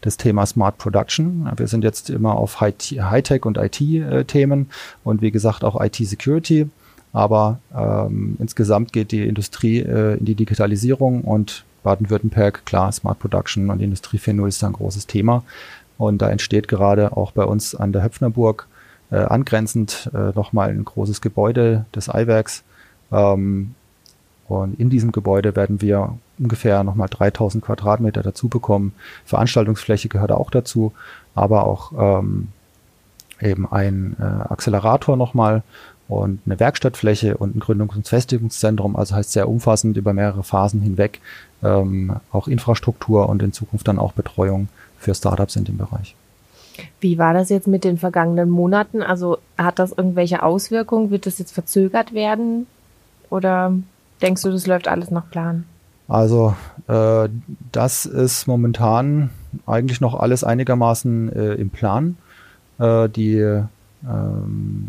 das 0.01 0.17
Thema 0.17 0.47
Smart 0.47 0.79
Production. 0.79 1.47
Wir 1.59 1.67
sind 1.67 1.85
jetzt 1.85 2.09
immer 2.09 2.37
auf 2.37 2.63
High-Tech 2.63 3.45
und 3.45 3.59
IT-Themen 3.59 4.63
äh, 4.63 5.07
und 5.07 5.21
wie 5.21 5.31
gesagt 5.31 5.63
auch 5.63 5.79
IT-Security. 5.79 6.71
Aber 7.15 7.61
ähm, 7.75 8.37
insgesamt 8.41 8.93
geht 8.93 9.13
die 9.13 9.27
Industrie 9.27 9.79
äh, 9.79 10.19
in 10.19 10.25
die 10.25 10.35
Digitalisierung 10.35 11.23
und 11.23 11.65
Baden-Württemberg, 11.85 12.67
klar, 12.67 12.91
Smart 12.91 13.21
Production 13.21 13.71
und 13.71 13.81
Industrie 13.81 14.19
4.0 14.19 14.49
ist 14.49 14.65
ein 14.65 14.73
großes 14.73 15.07
Thema. 15.07 15.45
Und 15.97 16.21
da 16.21 16.29
entsteht 16.29 16.67
gerade 16.67 17.17
auch 17.17 17.31
bei 17.31 17.45
uns 17.45 17.77
an 17.77 17.93
der 17.93 18.03
Höpfnerburg 18.03 18.67
äh, 19.13 19.17
angrenzend 19.17 20.11
äh, 20.13 20.33
nochmal 20.35 20.71
ein 20.71 20.85
großes 20.85 21.21
Gebäude 21.21 21.87
des 21.95 22.13
Eiwerks. 22.13 22.65
Ähm, 23.13 23.77
und 24.49 24.81
in 24.81 24.91
diesem 24.91 25.13
Gebäude 25.13 25.55
werden 25.55 25.81
wir 25.81 26.19
ungefähr 26.39 26.83
nochmal 26.83 27.09
3000 27.09 27.65
Quadratmeter 27.65 28.25
dazu 28.25 28.49
bekommen. 28.49 28.93
Veranstaltungsfläche 29.25 30.09
gehört 30.09 30.33
auch 30.33 30.51
dazu, 30.51 30.93
aber 31.37 31.65
auch 31.65 31.93
ähm, 31.97 32.49
eben 33.41 33.71
ein 33.71 34.17
äh, 34.19 34.25
Accelerator 34.53 35.17
nochmal 35.17 35.63
und 36.09 36.41
eine 36.45 36.61
Werkstattfläche 36.61 37.37
und 37.37 37.57
ein 37.57 37.61
Gründungs- 37.61 37.97
und 37.97 38.07
Festigungszentrum, 38.07 38.97
also 38.97 39.15
heißt 39.15 39.33
sehr 39.33 39.49
umfassend 39.49 39.97
über 39.97 40.13
mehrere 40.13 40.43
Phasen 40.43 40.81
hinweg, 40.81 41.21
ähm, 41.63 42.17
auch 42.31 42.49
Infrastruktur 42.49 43.29
und 43.29 43.43
in 43.43 43.53
Zukunft 43.53 43.89
dann 43.89 43.99
auch 43.99 44.13
Betreuung 44.13 44.69
für 44.99 45.15
Startups 45.15 45.57
in 45.57 45.65
dem 45.65 45.79
Bereich. 45.79 46.15
Wie 47.01 47.19
war 47.19 47.33
das 47.33 47.49
jetzt 47.51 47.69
mit 47.69 47.85
den 47.85 47.99
vergangenen 47.99 48.51
Monaten? 48.51 49.03
Also 49.03 49.39
hat 49.57 49.79
das 49.79 49.93
irgendwelche 49.93 50.43
Auswirkungen? 50.43 51.11
Wird 51.11 51.27
das 51.27 51.39
jetzt 51.39 51.53
verzögert 51.53 52.13
werden? 52.13 52.67
Oder 53.31 53.73
denkst 54.21 54.43
du, 54.43 54.51
das 54.51 54.67
läuft 54.67 54.89
alles 54.89 55.11
nach 55.11 55.31
Plan? 55.31 55.65
Also 56.09 56.55
äh, 56.89 57.29
das 57.73 58.07
ist 58.07 58.47
momentan 58.47 59.31
eigentlich 59.67 60.01
noch 60.01 60.15
alles 60.15 60.45
einigermaßen 60.45 61.33
äh, 61.33 61.55
im 61.55 61.71
Plan. 61.71 62.17
Äh, 62.79 63.09
die 63.09 63.39
ähm, 64.07 64.89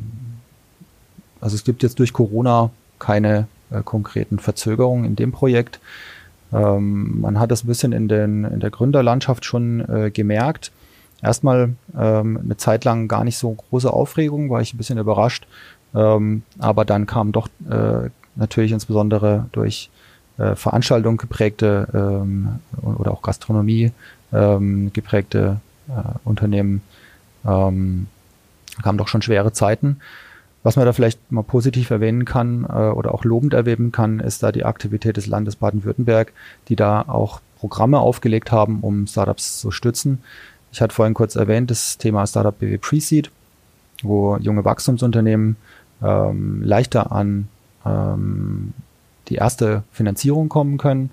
also 1.46 1.54
es 1.54 1.64
gibt 1.64 1.84
jetzt 1.84 2.00
durch 2.00 2.12
Corona 2.12 2.72
keine 2.98 3.48
äh, 3.70 3.84
konkreten 3.84 4.40
Verzögerungen 4.40 5.06
in 5.06 5.16
dem 5.16 5.32
Projekt. 5.32 5.80
Ähm, 6.52 7.22
man 7.22 7.40
hat 7.40 7.52
das 7.52 7.64
ein 7.64 7.68
bisschen 7.68 7.92
in, 7.92 8.08
den, 8.08 8.46
in 8.46 8.62
der 8.62 8.72
Gründerlandschaft 8.72 9.46
schon 9.46 9.88
äh, 9.88 10.10
gemerkt. 10.10 10.72
Erstmal 11.22 11.76
ähm, 11.96 12.40
eine 12.44 12.58
Zeit 12.58 12.84
lang 12.84 13.08
gar 13.08 13.24
nicht 13.24 13.38
so 13.38 13.52
große 13.52 13.94
Aufregung, 13.94 14.50
war 14.50 14.62
ich 14.62 14.74
ein 14.74 14.78
bisschen 14.78 14.98
überrascht. 14.98 15.46
Ähm, 15.94 16.42
aber 16.58 16.84
dann 16.84 17.06
kam 17.06 17.32
doch 17.32 17.48
äh, 17.70 18.10
natürlich 18.36 18.72
insbesondere 18.72 19.46
durch 19.52 19.92
äh, 20.40 20.56
Veranstaltungen 20.56 21.18
geprägte 21.18 21.88
ähm, 21.94 22.60
oder 22.82 23.12
auch 23.12 23.22
Gastronomie 23.22 23.92
ähm, 24.34 24.92
geprägte 24.94 25.62
äh, 25.90 25.92
Unternehmen 26.24 26.82
ähm, 27.46 28.08
kamen 28.82 28.98
doch 28.98 29.08
schon 29.08 29.22
schwere 29.22 29.54
Zeiten. 29.54 30.02
Was 30.66 30.78
man 30.78 30.88
da 30.88 30.94
vielleicht 30.94 31.32
mal 31.32 31.44
positiv 31.44 31.92
erwähnen 31.92 32.26
kann 32.26 32.66
äh, 32.68 32.90
oder 32.90 33.14
auch 33.14 33.24
lobend 33.24 33.54
erwähnen 33.54 33.92
kann, 33.92 34.20
ist 34.20 34.42
da 34.42 34.52
die 34.52 34.66
Aktivität 34.66 35.16
des 35.16 35.28
Landes 35.28 35.58
Baden-Württemberg, 35.58 36.34
die 36.70 36.76
da 36.76 37.04
auch 37.04 37.40
Programme 37.60 38.00
aufgelegt 38.00 38.52
haben, 38.52 38.80
um 38.82 39.06
Startups 39.06 39.60
zu 39.60 39.70
stützen. 39.70 40.24
Ich 40.72 40.82
hatte 40.82 40.96
vorhin 40.96 41.14
kurz 41.14 41.36
erwähnt, 41.36 41.70
das 41.70 42.00
Thema 42.00 42.26
Startup 42.26 42.58
BW 42.58 42.80
Pre-Seed, 42.80 43.30
wo 44.02 44.38
junge 44.38 44.66
Wachstumsunternehmen 44.66 45.56
ähm, 46.02 46.64
leichter 46.64 47.12
an 47.12 47.48
ähm, 47.86 48.74
die 49.28 49.36
erste 49.36 49.84
Finanzierung 49.92 50.50
kommen 50.50 50.80
können. 50.80 51.12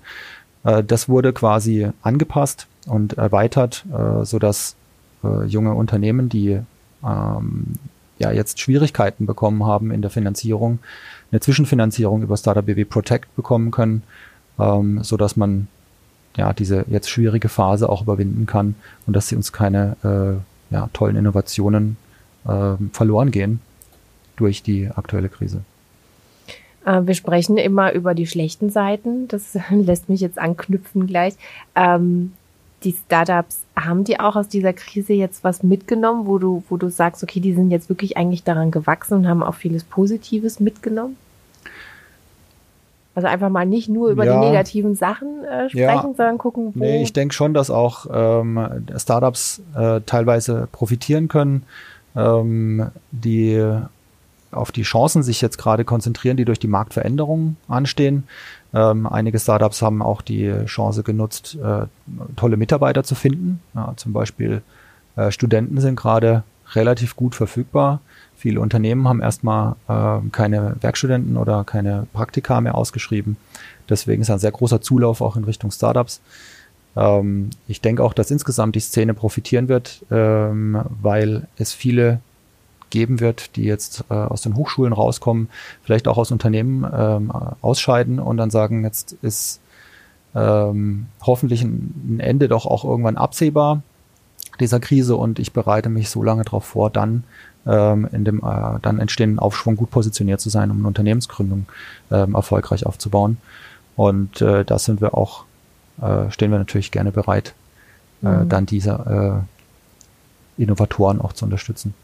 Äh, 0.63 0.83
das 0.83 1.09
wurde 1.09 1.31
quasi 1.31 1.89
angepasst 2.01 2.65
und 2.87 3.19
erweitert, 3.19 3.85
äh, 3.93 4.25
sodass 4.25 4.75
äh, 5.23 5.45
junge 5.45 5.75
Unternehmen, 5.75 6.27
die 6.27 6.59
ähm, 7.05 7.75
ja 8.23 8.31
jetzt 8.31 8.59
Schwierigkeiten 8.59 9.25
bekommen 9.25 9.65
haben 9.65 9.91
in 9.91 10.01
der 10.01 10.11
Finanzierung, 10.11 10.79
eine 11.31 11.39
Zwischenfinanzierung 11.39 12.23
über 12.23 12.37
Startup 12.37 12.65
BW 12.65 12.85
Protect 12.85 13.35
bekommen 13.35 13.71
können, 13.71 14.03
ähm, 14.59 15.03
so 15.03 15.17
dass 15.17 15.35
man 15.35 15.67
ja 16.35 16.53
diese 16.53 16.85
jetzt 16.89 17.09
schwierige 17.09 17.49
Phase 17.49 17.89
auch 17.89 18.01
überwinden 18.01 18.45
kann 18.45 18.75
und 19.05 19.15
dass 19.15 19.27
sie 19.27 19.35
uns 19.35 19.51
keine 19.51 19.95
äh, 20.03 20.73
ja, 20.73 20.89
tollen 20.93 21.15
Innovationen 21.15 21.97
äh, 22.45 22.75
verloren 22.91 23.31
gehen 23.31 23.59
durch 24.35 24.63
die 24.63 24.89
aktuelle 24.89 25.29
Krise. 25.29 25.61
Äh, 26.85 27.01
wir 27.05 27.13
sprechen 27.13 27.57
immer 27.57 27.93
über 27.93 28.13
die 28.13 28.27
schlechten 28.27 28.69
Seiten. 28.69 29.27
Das 29.27 29.57
lässt 29.69 30.09
mich 30.09 30.21
jetzt 30.21 30.39
anknüpfen 30.39 31.07
gleich. 31.07 31.35
Ähm, 31.75 32.33
die 32.83 32.95
Startups, 33.05 33.61
haben 33.75 34.03
die 34.03 34.19
auch 34.19 34.35
aus 34.35 34.47
dieser 34.47 34.73
Krise 34.73 35.13
jetzt 35.13 35.43
was 35.43 35.63
mitgenommen, 35.63 36.27
wo 36.27 36.37
du, 36.37 36.63
wo 36.69 36.77
du 36.77 36.89
sagst, 36.89 37.23
okay, 37.23 37.39
die 37.39 37.53
sind 37.53 37.71
jetzt 37.71 37.89
wirklich 37.89 38.17
eigentlich 38.17 38.43
daran 38.43 38.71
gewachsen 38.71 39.15
und 39.15 39.27
haben 39.27 39.43
auch 39.43 39.55
vieles 39.55 39.83
Positives 39.83 40.59
mitgenommen? 40.59 41.17
Also 43.15 43.27
einfach 43.27 43.49
mal 43.49 43.65
nicht 43.65 43.89
nur 43.89 44.09
über 44.09 44.25
ja. 44.25 44.39
die 44.39 44.47
negativen 44.47 44.95
Sachen 44.95 45.43
äh, 45.43 45.69
sprechen, 45.69 45.79
ja. 45.87 46.01
sondern 46.01 46.37
gucken, 46.39 46.71
wo. 46.73 46.79
Nee, 46.79 47.03
ich 47.03 47.13
denke 47.13 47.33
schon, 47.33 47.53
dass 47.53 47.69
auch 47.69 48.07
ähm, 48.11 48.85
Startups 48.97 49.61
äh, 49.75 50.01
teilweise 50.01 50.67
profitieren 50.71 51.27
können, 51.27 51.63
ähm, 52.15 52.87
die 53.11 53.63
auf 54.51 54.71
die 54.71 54.83
Chancen 54.83 55.23
sich 55.23 55.41
jetzt 55.41 55.57
gerade 55.57 55.85
konzentrieren, 55.85 56.37
die 56.37 56.45
durch 56.45 56.59
die 56.59 56.67
Marktveränderungen 56.67 57.57
anstehen. 57.67 58.23
Ähm, 58.73 59.05
einige 59.07 59.39
Startups 59.39 59.81
haben 59.81 60.01
auch 60.01 60.21
die 60.21 60.51
Chance 60.65 61.03
genutzt, 61.03 61.57
äh, 61.63 61.85
tolle 62.35 62.57
Mitarbeiter 62.57 63.03
zu 63.03 63.15
finden. 63.15 63.61
Ja, 63.75 63.93
zum 63.95 64.13
Beispiel 64.13 64.61
äh, 65.15 65.31
Studenten 65.31 65.79
sind 65.79 65.95
gerade 65.95 66.43
relativ 66.73 67.15
gut 67.15 67.35
verfügbar. 67.35 68.01
Viele 68.35 68.59
Unternehmen 68.59 69.07
haben 69.07 69.21
erstmal 69.21 69.75
äh, 69.87 70.27
keine 70.31 70.75
Werkstudenten 70.81 71.37
oder 71.37 71.63
keine 71.63 72.07
Praktika 72.13 72.59
mehr 72.61 72.75
ausgeschrieben. 72.75 73.37
Deswegen 73.89 74.21
ist 74.21 74.31
ein 74.31 74.39
sehr 74.39 74.51
großer 74.51 74.81
Zulauf 74.81 75.21
auch 75.21 75.35
in 75.35 75.43
Richtung 75.43 75.71
Startups. 75.71 76.19
Ähm, 76.95 77.51
ich 77.67 77.81
denke 77.81 78.03
auch, 78.03 78.13
dass 78.13 78.31
insgesamt 78.31 78.75
die 78.75 78.79
Szene 78.79 79.13
profitieren 79.13 79.67
wird, 79.67 80.03
ähm, 80.11 80.81
weil 81.01 81.47
es 81.57 81.73
viele 81.73 82.19
geben 82.93 83.19
wird, 83.19 83.55
die 83.55 83.63
jetzt 83.63 84.05
äh, 84.09 84.13
aus 84.13 84.41
den 84.41 84.55
Hochschulen 84.55 84.93
rauskommen, 84.93 85.49
vielleicht 85.81 86.07
auch 86.07 86.19
aus 86.19 86.31
Unternehmen 86.31 86.85
ähm, 86.95 87.31
ausscheiden 87.61 88.19
und 88.19 88.37
dann 88.37 88.51
sagen, 88.51 88.83
jetzt 88.83 89.13
ist 89.23 89.59
ähm, 90.35 91.07
hoffentlich 91.23 91.63
ein, 91.63 92.19
Ende 92.19 92.47
doch 92.47 92.67
auch 92.67 92.85
irgendwann 92.85 93.17
absehbar 93.17 93.81
dieser 94.59 94.79
Krise 94.79 95.15
und 95.15 95.39
ich 95.39 95.53
bereite 95.53 95.89
mich 95.89 96.11
so 96.11 96.21
lange 96.21 96.43
darauf 96.43 96.65
vor, 96.65 96.91
dann 96.91 97.23
ähm, 97.65 98.07
in 98.11 98.25
dem 98.25 98.39
äh, 98.43 98.79
dann 98.83 98.99
entstehenden 98.99 99.39
Aufschwung 99.39 99.75
gut 99.75 99.89
positioniert 99.89 100.39
zu 100.39 100.51
sein, 100.51 100.69
um 100.69 100.77
eine 100.77 100.87
Unternehmensgründung 100.87 101.65
ähm, 102.11 102.35
erfolgreich 102.35 102.85
aufzubauen. 102.85 103.37
Und 103.95 104.39
äh, 104.41 104.63
da 104.63 104.77
sind 104.77 105.01
wir 105.01 105.17
auch, 105.17 105.45
äh, 105.99 106.29
stehen 106.29 106.51
wir 106.51 106.59
natürlich 106.59 106.91
gerne 106.91 107.11
bereit, 107.11 107.55
äh, 108.21 108.27
mhm. 108.27 108.49
dann 108.49 108.67
diese 108.67 109.45
äh, 110.57 110.61
Innovatoren 110.61 111.19
auch 111.19 111.33
zu 111.33 111.45
unterstützen. 111.45 111.95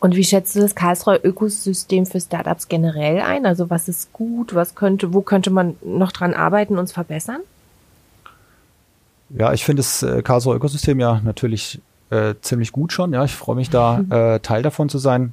Und 0.00 0.14
wie 0.14 0.24
schätzt 0.24 0.54
du 0.54 0.60
das 0.60 0.74
Karlsruher 0.74 1.20
Ökosystem 1.24 2.06
für 2.06 2.20
Startups 2.20 2.68
generell 2.68 3.20
ein? 3.20 3.46
Also 3.46 3.68
was 3.68 3.88
ist 3.88 4.12
gut, 4.12 4.54
was 4.54 4.74
könnte, 4.74 5.12
wo 5.12 5.22
könnte 5.22 5.50
man 5.50 5.76
noch 5.82 6.12
dran 6.12 6.34
arbeiten 6.34 6.78
und 6.78 6.84
es 6.84 6.92
verbessern? 6.92 7.40
Ja, 9.30 9.52
ich 9.52 9.64
finde 9.64 9.80
das 9.80 10.02
äh, 10.02 10.22
Karlsruher 10.22 10.56
Ökosystem 10.56 11.00
ja 11.00 11.20
natürlich 11.24 11.80
äh, 12.10 12.34
ziemlich 12.40 12.72
gut 12.72 12.92
schon. 12.92 13.12
Ja, 13.12 13.24
ich 13.24 13.34
freue 13.34 13.56
mich 13.56 13.70
da 13.70 13.98
mhm. 13.98 14.12
äh, 14.12 14.38
Teil 14.40 14.62
davon 14.62 14.88
zu 14.88 14.98
sein. 14.98 15.32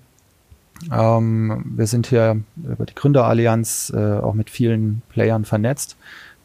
Ähm, 0.92 1.64
wir 1.76 1.88
sind 1.88 2.08
hier 2.08 2.42
über 2.58 2.86
die 2.86 2.96
Gründerallianz 2.96 3.94
äh, 3.96 4.18
auch 4.18 4.34
mit 4.34 4.50
vielen 4.50 5.02
Playern 5.10 5.46
vernetzt. 5.46 5.96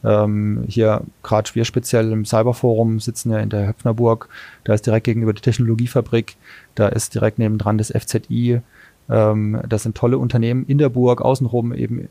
Ähm, 0.03 0.65
hier 0.67 1.03
gerade 1.23 1.51
wir 1.55 1.65
speziell 1.65 2.11
im 2.13 2.25
Cyberforum 2.25 3.01
sitzen 3.01 3.31
ja 3.31 3.39
in 3.39 3.51
der 3.51 3.69
Höpfnerburg. 3.69 4.29
Da 4.65 4.75
ist 4.75 4.87
direkt 4.87 5.05
gegenüber 5.05 5.33
die 5.33 5.43
Technologiefabrik. 5.43 6.37
Da 6.75 6.89
ist 6.89 7.15
direkt 7.15 7.39
nebendran 7.39 7.79
das 7.79 7.93
FZI. 7.93 8.61
Ähm, 9.11 9.61
das 9.69 9.83
sind 9.83 9.97
tolle 9.97 10.19
Unternehmen 10.19 10.65
in 10.67 10.79
der 10.79 10.89
Burg, 10.89 11.21
außenrum 11.21 11.75
eben. 11.75 12.09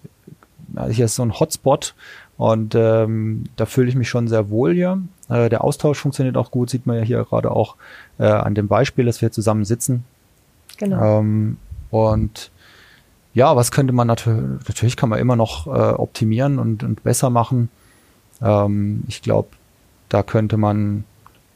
Hier 0.92 1.06
ist 1.06 1.16
so 1.16 1.24
ein 1.24 1.40
Hotspot 1.40 1.96
und 2.38 2.76
ähm, 2.76 3.46
da 3.56 3.66
fühle 3.66 3.90
ich 3.90 3.96
mich 3.96 4.08
schon 4.08 4.28
sehr 4.28 4.52
wohl 4.52 4.74
hier. 4.74 5.02
Äh, 5.28 5.50
der 5.50 5.64
Austausch 5.64 5.98
funktioniert 5.98 6.38
auch 6.38 6.52
gut, 6.52 6.70
sieht 6.70 6.86
man 6.86 6.98
ja 6.98 7.02
hier 7.02 7.24
gerade 7.24 7.50
auch 7.52 7.76
äh, 8.20 8.26
an 8.26 8.54
dem 8.54 8.68
Beispiel, 8.68 9.06
dass 9.06 9.22
wir 9.22 9.32
zusammen 9.32 9.66
sitzen. 9.66 10.06
Genau. 10.78 11.20
Ähm, 11.20 11.58
und 11.90 12.52
ja, 13.40 13.56
was 13.56 13.72
könnte 13.72 13.94
man 13.94 14.06
natürlich, 14.06 14.68
natürlich 14.68 14.98
kann 14.98 15.08
man 15.08 15.18
immer 15.18 15.38
noch 15.38 15.66
äh, 15.66 15.70
optimieren 15.70 16.60
und, 16.60 16.84
und 16.84 17.04
besser 17.04 17.30
machen. 17.30 17.70
Ähm, 18.42 19.06
ich 19.08 19.22
glaube, 19.22 19.48
da 20.10 20.24
könnte 20.24 20.58
man 20.58 21.06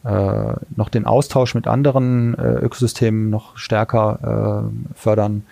äh, 0.05 0.53
noch 0.77 0.87
den 0.87 1.05
Austausch 1.05 1.55
mit 1.55 1.67
anderen 1.67 2.35
äh, 2.39 2.53
Ökosystemen 2.53 3.29
noch 3.29 3.57
stärker 3.57 4.63
äh, 4.63 4.95
fördern. 4.97 5.45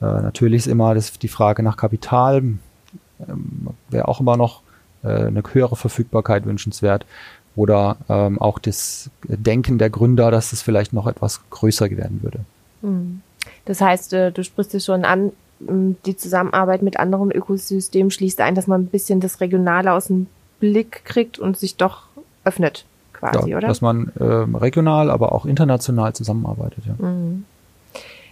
Äh, 0.00 0.06
natürlich 0.06 0.62
ist 0.62 0.66
immer 0.66 0.92
das, 0.96 1.12
die 1.20 1.28
Frage 1.28 1.62
nach 1.62 1.76
Kapital, 1.76 2.38
ähm, 2.38 3.68
wäre 3.88 4.08
auch 4.08 4.18
immer 4.18 4.36
noch 4.36 4.62
äh, 5.04 5.26
eine 5.26 5.44
höhere 5.52 5.76
Verfügbarkeit 5.76 6.46
wünschenswert. 6.46 7.06
Oder 7.54 7.96
ähm, 8.08 8.42
auch 8.42 8.58
das 8.58 9.08
Denken 9.22 9.78
der 9.78 9.90
Gründer, 9.90 10.32
dass 10.32 10.52
es 10.52 10.62
vielleicht 10.62 10.92
noch 10.92 11.06
etwas 11.06 11.48
größer 11.50 11.88
werden 11.92 12.24
würde. 12.24 12.40
Hm. 12.82 13.22
Das 13.66 13.80
heißt, 13.80 14.12
äh, 14.14 14.32
du 14.32 14.42
sprichst 14.42 14.74
es 14.74 14.84
schon 14.84 15.04
an, 15.04 15.30
die 15.58 16.16
Zusammenarbeit 16.16 16.82
mit 16.82 16.98
anderen 16.98 17.30
Ökosystemen 17.30 18.10
schließt 18.10 18.40
ein, 18.40 18.54
dass 18.54 18.66
man 18.66 18.82
ein 18.82 18.86
bisschen 18.86 19.20
das 19.20 19.40
Regionale 19.40 19.92
aus 19.92 20.08
dem 20.08 20.26
Blick 20.60 21.04
kriegt 21.04 21.38
und 21.38 21.56
sich 21.56 21.76
doch 21.76 22.04
öffnet, 22.44 22.84
quasi, 23.12 23.50
ja, 23.50 23.56
oder? 23.56 23.68
Dass 23.68 23.80
man 23.80 24.12
äh, 24.18 24.24
regional, 24.24 25.10
aber 25.10 25.32
auch 25.32 25.46
international 25.46 26.14
zusammenarbeitet, 26.14 26.84
ja. 26.86 26.94
Mhm. 26.98 27.44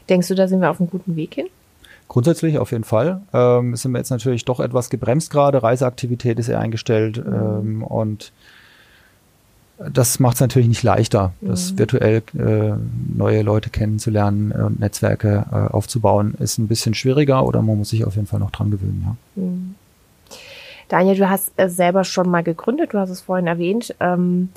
Denkst 0.08 0.28
du, 0.28 0.34
da 0.34 0.48
sind 0.48 0.60
wir 0.60 0.70
auf 0.70 0.80
einem 0.80 0.90
guten 0.90 1.16
Weg 1.16 1.34
hin? 1.34 1.46
Grundsätzlich 2.08 2.58
auf 2.58 2.70
jeden 2.72 2.84
Fall. 2.84 3.22
Ähm, 3.32 3.74
sind 3.74 3.92
wir 3.92 3.98
jetzt 3.98 4.10
natürlich 4.10 4.44
doch 4.44 4.60
etwas 4.60 4.90
gebremst 4.90 5.30
gerade. 5.30 5.62
Reiseaktivität 5.62 6.38
ist 6.38 6.48
eher 6.48 6.60
eingestellt 6.60 7.24
mhm. 7.24 7.32
ähm, 7.32 7.82
und 7.82 8.32
das 9.78 10.20
macht 10.20 10.34
es 10.34 10.40
natürlich 10.40 10.68
nicht 10.68 10.82
leichter, 10.82 11.32
mhm. 11.40 11.48
das 11.48 11.76
virtuell 11.76 12.22
äh, 12.38 12.74
neue 13.16 13.42
Leute 13.42 13.70
kennenzulernen 13.70 14.52
und 14.52 14.80
Netzwerke 14.80 15.46
äh, 15.50 15.72
aufzubauen, 15.72 16.34
ist 16.38 16.58
ein 16.58 16.68
bisschen 16.68 16.94
schwieriger 16.94 17.44
oder 17.44 17.62
man 17.62 17.78
muss 17.78 17.90
sich 17.90 18.04
auf 18.04 18.14
jeden 18.14 18.26
Fall 18.26 18.40
noch 18.40 18.50
dran 18.50 18.70
gewöhnen, 18.70 19.02
ja. 19.04 19.42
Mhm. 19.42 19.74
Daniel, 20.88 21.16
du 21.16 21.30
hast 21.30 21.52
äh, 21.56 21.68
selber 21.68 22.04
schon 22.04 22.28
mal 22.28 22.42
gegründet, 22.42 22.92
du 22.92 22.98
hast 22.98 23.10
es 23.10 23.22
vorhin 23.22 23.46
erwähnt. 23.46 23.94
Ähm, 24.00 24.50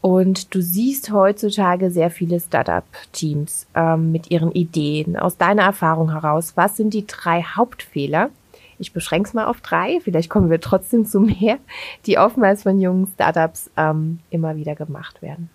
und 0.00 0.54
du 0.54 0.62
siehst 0.62 1.10
heutzutage 1.10 1.90
sehr 1.90 2.10
viele 2.10 2.38
Startup-Teams 2.38 3.66
ähm, 3.74 4.12
mit 4.12 4.30
ihren 4.30 4.52
Ideen. 4.52 5.16
Aus 5.16 5.36
deiner 5.36 5.62
Erfahrung 5.62 6.12
heraus, 6.12 6.52
was 6.54 6.76
sind 6.76 6.94
die 6.94 7.06
drei 7.06 7.42
Hauptfehler? 7.42 8.30
Ich 8.78 8.92
beschränke 8.92 9.28
es 9.28 9.34
mal 9.34 9.46
auf 9.46 9.60
drei, 9.60 10.00
vielleicht 10.02 10.30
kommen 10.30 10.50
wir 10.50 10.60
trotzdem 10.60 11.06
zu 11.06 11.20
mehr, 11.20 11.58
die 12.06 12.18
oftmals 12.18 12.62
von 12.64 12.80
jungen 12.80 13.06
Startups 13.14 13.70
ähm, 13.76 14.20
immer 14.30 14.56
wieder 14.56 14.74
gemacht 14.74 15.22
werden. 15.22 15.50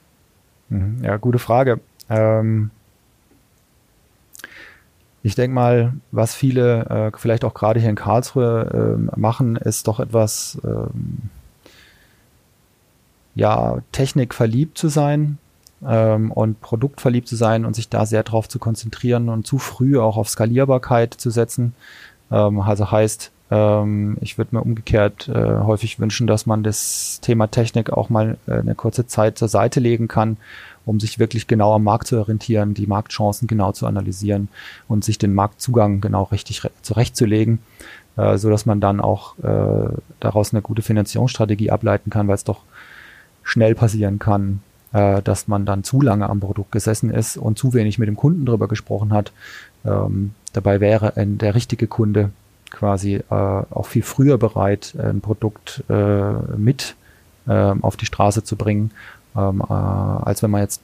Mhm. 0.70 1.04
Ja, 1.04 1.18
gute 1.18 1.40
Frage. 1.40 1.80
Ähm 2.10 2.72
ich 5.24 5.36
denke 5.36 5.54
mal, 5.54 5.94
was 6.12 6.34
viele 6.34 7.12
äh, 7.14 7.18
vielleicht 7.18 7.46
auch 7.46 7.54
gerade 7.54 7.80
hier 7.80 7.90
in 7.90 7.96
Karlsruhe 7.96 8.98
äh, 9.14 9.20
machen, 9.20 9.56
ist 9.56 9.88
doch 9.88 10.00
etwas, 10.00 10.60
ähm, 10.64 11.30
ja, 13.36 13.78
Technik 13.92 14.34
verliebt 14.34 14.78
zu 14.78 14.88
sein 14.88 15.38
ähm, 15.86 16.32
und 16.32 16.60
Produktverliebt 16.62 17.28
zu 17.28 17.36
sein 17.36 17.66
und 17.66 17.76
sich 17.76 17.88
da 17.88 18.06
sehr 18.06 18.24
drauf 18.24 18.50
zu 18.50 18.60
konzentrieren 18.60 19.30
und 19.30 19.46
zu 19.46 19.58
früh 19.58 20.00
auch 20.00 20.18
auf 20.18 20.30
Skalierbarkeit 20.30 21.14
zu 21.14 21.30
setzen. 21.30 21.74
Ähm, 22.32 22.60
also 22.62 22.92
heißt, 22.92 23.32
ähm, 23.52 24.18
ich 24.22 24.38
würde 24.38 24.56
mir 24.56 24.62
umgekehrt 24.62 25.28
äh, 25.28 25.60
häufig 25.60 26.00
wünschen, 26.00 26.28
dass 26.28 26.46
man 26.46 26.64
das 26.64 27.20
Thema 27.22 27.48
Technik 27.48 27.92
auch 27.92 28.10
mal 28.10 28.38
äh, 28.48 28.54
eine 28.54 28.76
kurze 28.76 29.08
Zeit 29.08 29.38
zur 29.38 29.48
Seite 29.48 29.80
legen 29.80 30.08
kann 30.08 30.38
um 30.86 31.00
sich 31.00 31.20
wirklich 31.20 31.48
genau 31.48 31.74
am 31.74 31.84
Markt 31.84 32.08
zu 32.08 32.18
orientieren, 32.18 32.74
die 32.74 32.88
Marktchancen 32.88 33.48
genau 33.48 33.72
zu 33.72 33.86
analysieren 33.86 34.50
und 34.88 35.04
sich 35.04 35.18
den 35.18 35.34
Marktzugang 35.34 36.02
genau 36.02 36.24
richtig 36.24 36.62
zurechtzulegen, 36.82 37.60
äh, 38.18 38.38
so 38.38 38.50
dass 38.50 38.66
man 38.66 38.80
dann 38.80 39.00
auch 39.00 39.38
äh, 39.40 39.90
daraus 40.20 40.54
eine 40.54 40.62
gute 40.62 40.82
Finanzierungsstrategie 40.82 41.72
ableiten 41.72 42.10
kann, 42.10 42.28
weil 42.28 42.36
es 42.36 42.44
doch 42.44 42.62
schnell 43.44 43.76
passieren 43.76 44.20
kann, 44.20 44.62
äh, 44.94 45.22
dass 45.22 45.48
man 45.48 45.66
dann 45.66 45.84
zu 45.84 46.02
lange 46.02 46.30
am 46.30 46.40
Produkt 46.40 46.72
gesessen 46.72 47.10
ist 47.10 47.38
und 47.38 47.58
zu 47.58 47.74
wenig 47.74 47.98
mit 47.98 48.08
dem 48.08 48.18
Kunden 48.18 48.46
drüber 48.46 48.68
gesprochen 48.68 49.14
hat. 49.14 49.32
Ähm, 49.86 50.34
dabei 50.54 50.80
wäre 50.80 51.18
ein, 51.18 51.38
der 51.38 51.56
richtige 51.56 51.88
Kunde 51.88 52.32
quasi 52.70 53.16
äh, 53.16 53.24
auch 53.30 53.86
viel 53.86 54.04
früher 54.04 54.38
bereit, 54.38 54.96
ein 54.98 55.22
Produkt 55.22 55.84
äh, 55.90 56.32
mit 56.58 56.96
äh, 57.48 57.74
auf 57.82 57.98
die 57.98 58.06
Straße 58.06 58.44
zu 58.44 58.56
bringen 58.56 58.92
ähm, 59.36 59.62
äh, 59.68 59.74
als 59.74 60.44
wenn 60.44 60.52
man 60.52 60.62
jetzt 60.62 60.82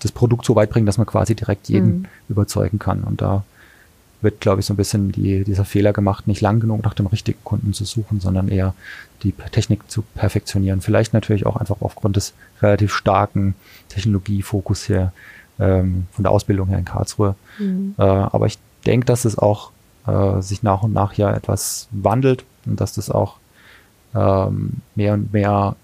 das 0.00 0.12
Produkt 0.12 0.44
so 0.44 0.56
weit 0.56 0.70
bringt, 0.70 0.88
dass 0.88 0.98
man 0.98 1.06
quasi 1.06 1.34
direkt 1.34 1.68
jeden 1.68 2.00
mhm. 2.00 2.06
überzeugen 2.28 2.78
kann. 2.78 3.04
Und 3.04 3.20
da 3.20 3.44
wird, 4.22 4.40
glaube 4.40 4.60
ich, 4.60 4.66
so 4.66 4.74
ein 4.74 4.76
bisschen 4.76 5.12
die, 5.12 5.44
dieser 5.44 5.64
Fehler 5.64 5.92
gemacht, 5.92 6.26
nicht 6.26 6.40
lang 6.40 6.60
genug 6.60 6.84
nach 6.84 6.94
dem 6.94 7.06
richtigen 7.06 7.42
Kunden 7.44 7.72
zu 7.72 7.84
suchen, 7.84 8.20
sondern 8.20 8.48
eher 8.48 8.74
die 9.22 9.32
Technik 9.32 9.90
zu 9.90 10.02
perfektionieren. 10.14 10.80
Vielleicht 10.80 11.12
natürlich 11.12 11.46
auch 11.46 11.56
einfach 11.56 11.76
aufgrund 11.80 12.16
des 12.16 12.34
relativ 12.60 12.94
starken 12.94 13.54
Technologiefokus 13.88 14.84
hier 14.84 15.12
ähm, 15.58 16.06
von 16.12 16.22
der 16.22 16.32
Ausbildung 16.32 16.68
her 16.68 16.78
in 16.78 16.84
Karlsruhe. 16.84 17.34
Mhm. 17.58 17.94
Äh, 17.98 18.02
aber 18.02 18.46
ich 18.46 18.58
denke, 18.86 19.06
dass 19.06 19.24
es 19.24 19.38
auch 19.38 19.70
äh, 20.06 20.40
sich 20.40 20.62
nach 20.62 20.82
und 20.82 20.92
nach 20.92 21.14
ja 21.14 21.32
etwas 21.32 21.88
wandelt 21.90 22.44
und 22.66 22.80
dass 22.80 22.94
das 22.94 23.10
auch 23.10 23.36
ähm, 24.14 24.74
mehr 24.94 25.14
und 25.14 25.32
mehr 25.32 25.76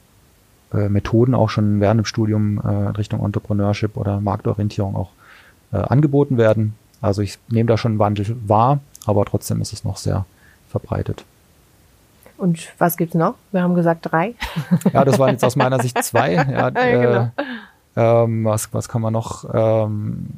äh, 0.72 0.88
Methoden 0.88 1.34
auch 1.34 1.50
schon 1.50 1.80
während 1.80 1.98
dem 1.98 2.04
Studium 2.04 2.58
äh, 2.58 2.68
Richtung 2.68 3.24
Entrepreneurship 3.24 3.96
oder 3.96 4.20
Marktorientierung 4.20 4.96
auch 4.96 5.10
äh, 5.72 5.76
angeboten 5.76 6.36
werden. 6.38 6.74
Also 7.00 7.22
ich 7.22 7.38
nehme 7.48 7.68
da 7.68 7.76
schon 7.76 7.92
einen 7.92 7.98
Wandel 7.98 8.36
wahr, 8.46 8.80
aber 9.06 9.24
trotzdem 9.24 9.60
ist 9.60 9.72
es 9.72 9.84
noch 9.84 9.96
sehr 9.96 10.26
verbreitet. 10.68 11.24
Und 12.36 12.68
was 12.78 12.96
gibt's 12.96 13.14
noch? 13.14 13.34
Wir 13.50 13.62
haben 13.62 13.74
gesagt 13.74 14.10
drei. 14.10 14.34
Ja, 14.92 15.04
das 15.04 15.18
waren 15.18 15.30
jetzt 15.30 15.44
aus 15.44 15.56
meiner 15.56 15.80
Sicht 15.80 16.02
zwei. 16.04 16.34
Ja, 16.50 16.68
äh, 16.68 17.00
genau. 17.00 17.30
ähm, 17.96 18.44
was, 18.44 18.72
was 18.72 18.88
kann 18.88 19.02
man 19.02 19.12
noch? 19.12 19.44
Ähm, 19.52 20.28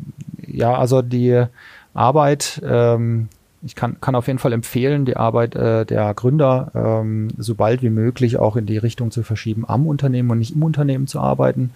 ja, 0.46 0.74
also 0.74 1.02
die 1.02 1.44
Arbeit 1.92 2.62
ähm, 2.64 3.28
ich 3.62 3.74
kann, 3.74 4.00
kann 4.00 4.14
auf 4.14 4.26
jeden 4.26 4.38
Fall 4.38 4.52
empfehlen, 4.52 5.04
die 5.04 5.16
Arbeit 5.16 5.54
äh, 5.54 5.84
der 5.84 6.14
Gründer 6.14 6.70
ähm, 6.74 7.28
so 7.36 7.54
bald 7.54 7.82
wie 7.82 7.90
möglich 7.90 8.38
auch 8.38 8.56
in 8.56 8.66
die 8.66 8.78
Richtung 8.78 9.10
zu 9.10 9.22
verschieben, 9.22 9.64
am 9.68 9.86
Unternehmen 9.86 10.30
und 10.30 10.38
nicht 10.38 10.54
im 10.54 10.62
Unternehmen 10.62 11.06
zu 11.06 11.20
arbeiten. 11.20 11.70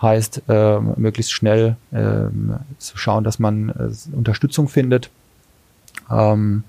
Heißt, 0.00 0.42
äh, 0.48 0.78
möglichst 0.78 1.32
schnell 1.32 1.76
äh, 1.90 2.30
zu 2.78 2.96
schauen, 2.96 3.24
dass 3.24 3.38
man 3.38 3.70
äh, 3.70 4.16
Unterstützung 4.16 4.68
findet, 4.68 5.10
ähm, 6.10 6.62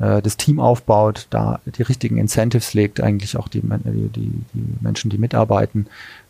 äh, 0.00 0.22
das 0.22 0.36
Team 0.36 0.58
aufbaut, 0.58 1.26
da 1.30 1.60
die 1.66 1.82
richtigen 1.82 2.16
Incentives 2.16 2.74
legt, 2.74 3.00
eigentlich 3.00 3.36
auch 3.36 3.48
die, 3.48 3.60
die, 3.62 4.10
die, 4.54 4.74
Menschen, 4.80 5.10
die 5.10 5.18
mitarbeiten, 5.18 5.86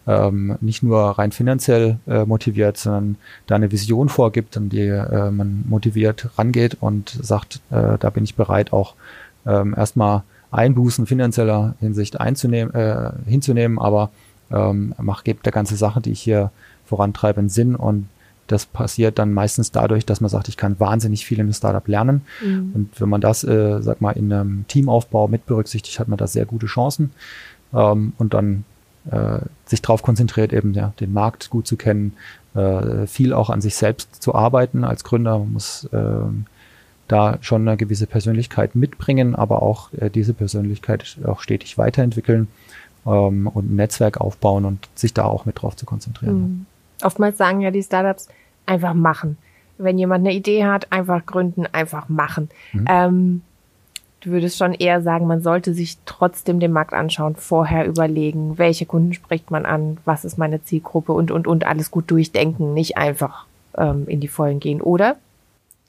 ähm, 0.06 0.56
nicht 0.60 0.82
nur 0.82 1.00
rein 1.00 1.32
finanziell 1.32 1.98
äh, 2.06 2.24
motiviert, 2.24 2.76
sondern 2.76 3.16
da 3.46 3.54
eine 3.54 3.70
Vision 3.70 4.08
vorgibt, 4.08 4.56
an 4.56 4.68
die 4.68 4.86
äh, 4.86 5.30
man 5.30 5.64
motiviert 5.68 6.28
rangeht 6.36 6.76
und 6.80 7.10
sagt, 7.22 7.60
äh, 7.70 7.96
da 7.98 8.10
bin 8.10 8.24
ich 8.24 8.34
bereit, 8.34 8.72
auch 8.72 8.94
ähm, 9.46 9.74
erstmal 9.76 10.22
Einbußen 10.50 11.06
finanzieller 11.06 11.76
Hinsicht 11.78 12.20
einzunehmen, 12.20 13.14
hinzunehmen, 13.24 13.78
aber 13.78 14.10
ähm, 14.50 14.94
mach, 14.98 15.24
gibt 15.24 15.46
der 15.46 15.52
ganze 15.52 15.76
Sache, 15.76 16.00
die 16.00 16.12
ich 16.12 16.20
hier 16.20 16.50
vorantreibe, 16.84 17.38
einen 17.38 17.48
Sinn 17.48 17.76
und 17.76 18.08
das 18.50 18.66
passiert 18.66 19.18
dann 19.20 19.32
meistens 19.32 19.70
dadurch, 19.70 20.04
dass 20.04 20.20
man 20.20 20.28
sagt, 20.28 20.48
ich 20.48 20.56
kann 20.56 20.80
wahnsinnig 20.80 21.24
viel 21.24 21.38
in 21.38 21.46
einem 21.46 21.52
Startup 21.52 21.86
lernen. 21.86 22.22
Mhm. 22.44 22.72
Und 22.74 23.00
wenn 23.00 23.08
man 23.08 23.20
das, 23.20 23.44
äh, 23.44 23.80
sag 23.80 24.00
mal, 24.00 24.10
in 24.12 24.32
einem 24.32 24.64
Teamaufbau 24.66 25.28
mit 25.28 25.46
berücksichtigt, 25.46 26.00
hat 26.00 26.08
man 26.08 26.18
da 26.18 26.26
sehr 26.26 26.46
gute 26.46 26.66
Chancen. 26.66 27.12
Ähm, 27.72 28.12
und 28.18 28.34
dann 28.34 28.64
äh, 29.08 29.38
sich 29.66 29.82
darauf 29.82 30.02
konzentriert, 30.02 30.52
eben 30.52 30.74
ja, 30.74 30.92
den 30.98 31.12
Markt 31.12 31.50
gut 31.50 31.68
zu 31.68 31.76
kennen, 31.76 32.14
äh, 32.54 33.06
viel 33.06 33.32
auch 33.32 33.50
an 33.50 33.60
sich 33.60 33.76
selbst 33.76 34.20
zu 34.20 34.34
arbeiten 34.34 34.82
als 34.82 35.04
Gründer. 35.04 35.38
Man 35.38 35.52
muss 35.52 35.88
ähm, 35.92 36.46
da 37.06 37.38
schon 37.42 37.66
eine 37.66 37.76
gewisse 37.76 38.06
Persönlichkeit 38.06 38.74
mitbringen, 38.74 39.36
aber 39.36 39.62
auch 39.62 39.92
äh, 39.94 40.10
diese 40.10 40.34
Persönlichkeit 40.34 41.18
auch 41.24 41.40
stetig 41.40 41.78
weiterentwickeln 41.78 42.48
ähm, 43.06 43.46
und 43.46 43.72
ein 43.72 43.76
Netzwerk 43.76 44.20
aufbauen 44.20 44.64
und 44.64 44.88
sich 44.94 45.14
da 45.14 45.24
auch 45.24 45.46
mit 45.46 45.60
drauf 45.62 45.76
zu 45.76 45.86
konzentrieren. 45.86 46.40
Mhm. 46.40 46.66
Oftmals 47.02 47.38
sagen 47.38 47.60
ja 47.60 47.70
die 47.70 47.82
Startups 47.82 48.28
einfach 48.66 48.94
machen. 48.94 49.36
Wenn 49.78 49.98
jemand 49.98 50.26
eine 50.26 50.34
Idee 50.34 50.64
hat, 50.64 50.92
einfach 50.92 51.24
gründen, 51.24 51.66
einfach 51.72 52.08
machen. 52.08 52.50
Mhm. 52.72 52.84
Ähm, 52.88 53.42
du 54.20 54.30
würdest 54.30 54.58
schon 54.58 54.74
eher 54.74 55.00
sagen, 55.02 55.26
man 55.26 55.42
sollte 55.42 55.74
sich 55.74 55.96
trotzdem 56.04 56.60
den 56.60 56.72
Markt 56.72 56.92
anschauen, 56.92 57.36
vorher 57.36 57.86
überlegen, 57.86 58.58
welche 58.58 58.86
Kunden 58.86 59.14
spricht 59.14 59.50
man 59.50 59.64
an, 59.64 59.98
was 60.04 60.24
ist 60.24 60.38
meine 60.38 60.62
Zielgruppe 60.62 61.12
und, 61.12 61.30
und, 61.30 61.46
und 61.46 61.66
alles 61.66 61.90
gut 61.90 62.10
durchdenken, 62.10 62.74
nicht 62.74 62.96
einfach 62.98 63.46
ähm, 63.76 64.04
in 64.06 64.20
die 64.20 64.28
Vollen 64.28 64.60
gehen, 64.60 64.80
oder? 64.80 65.16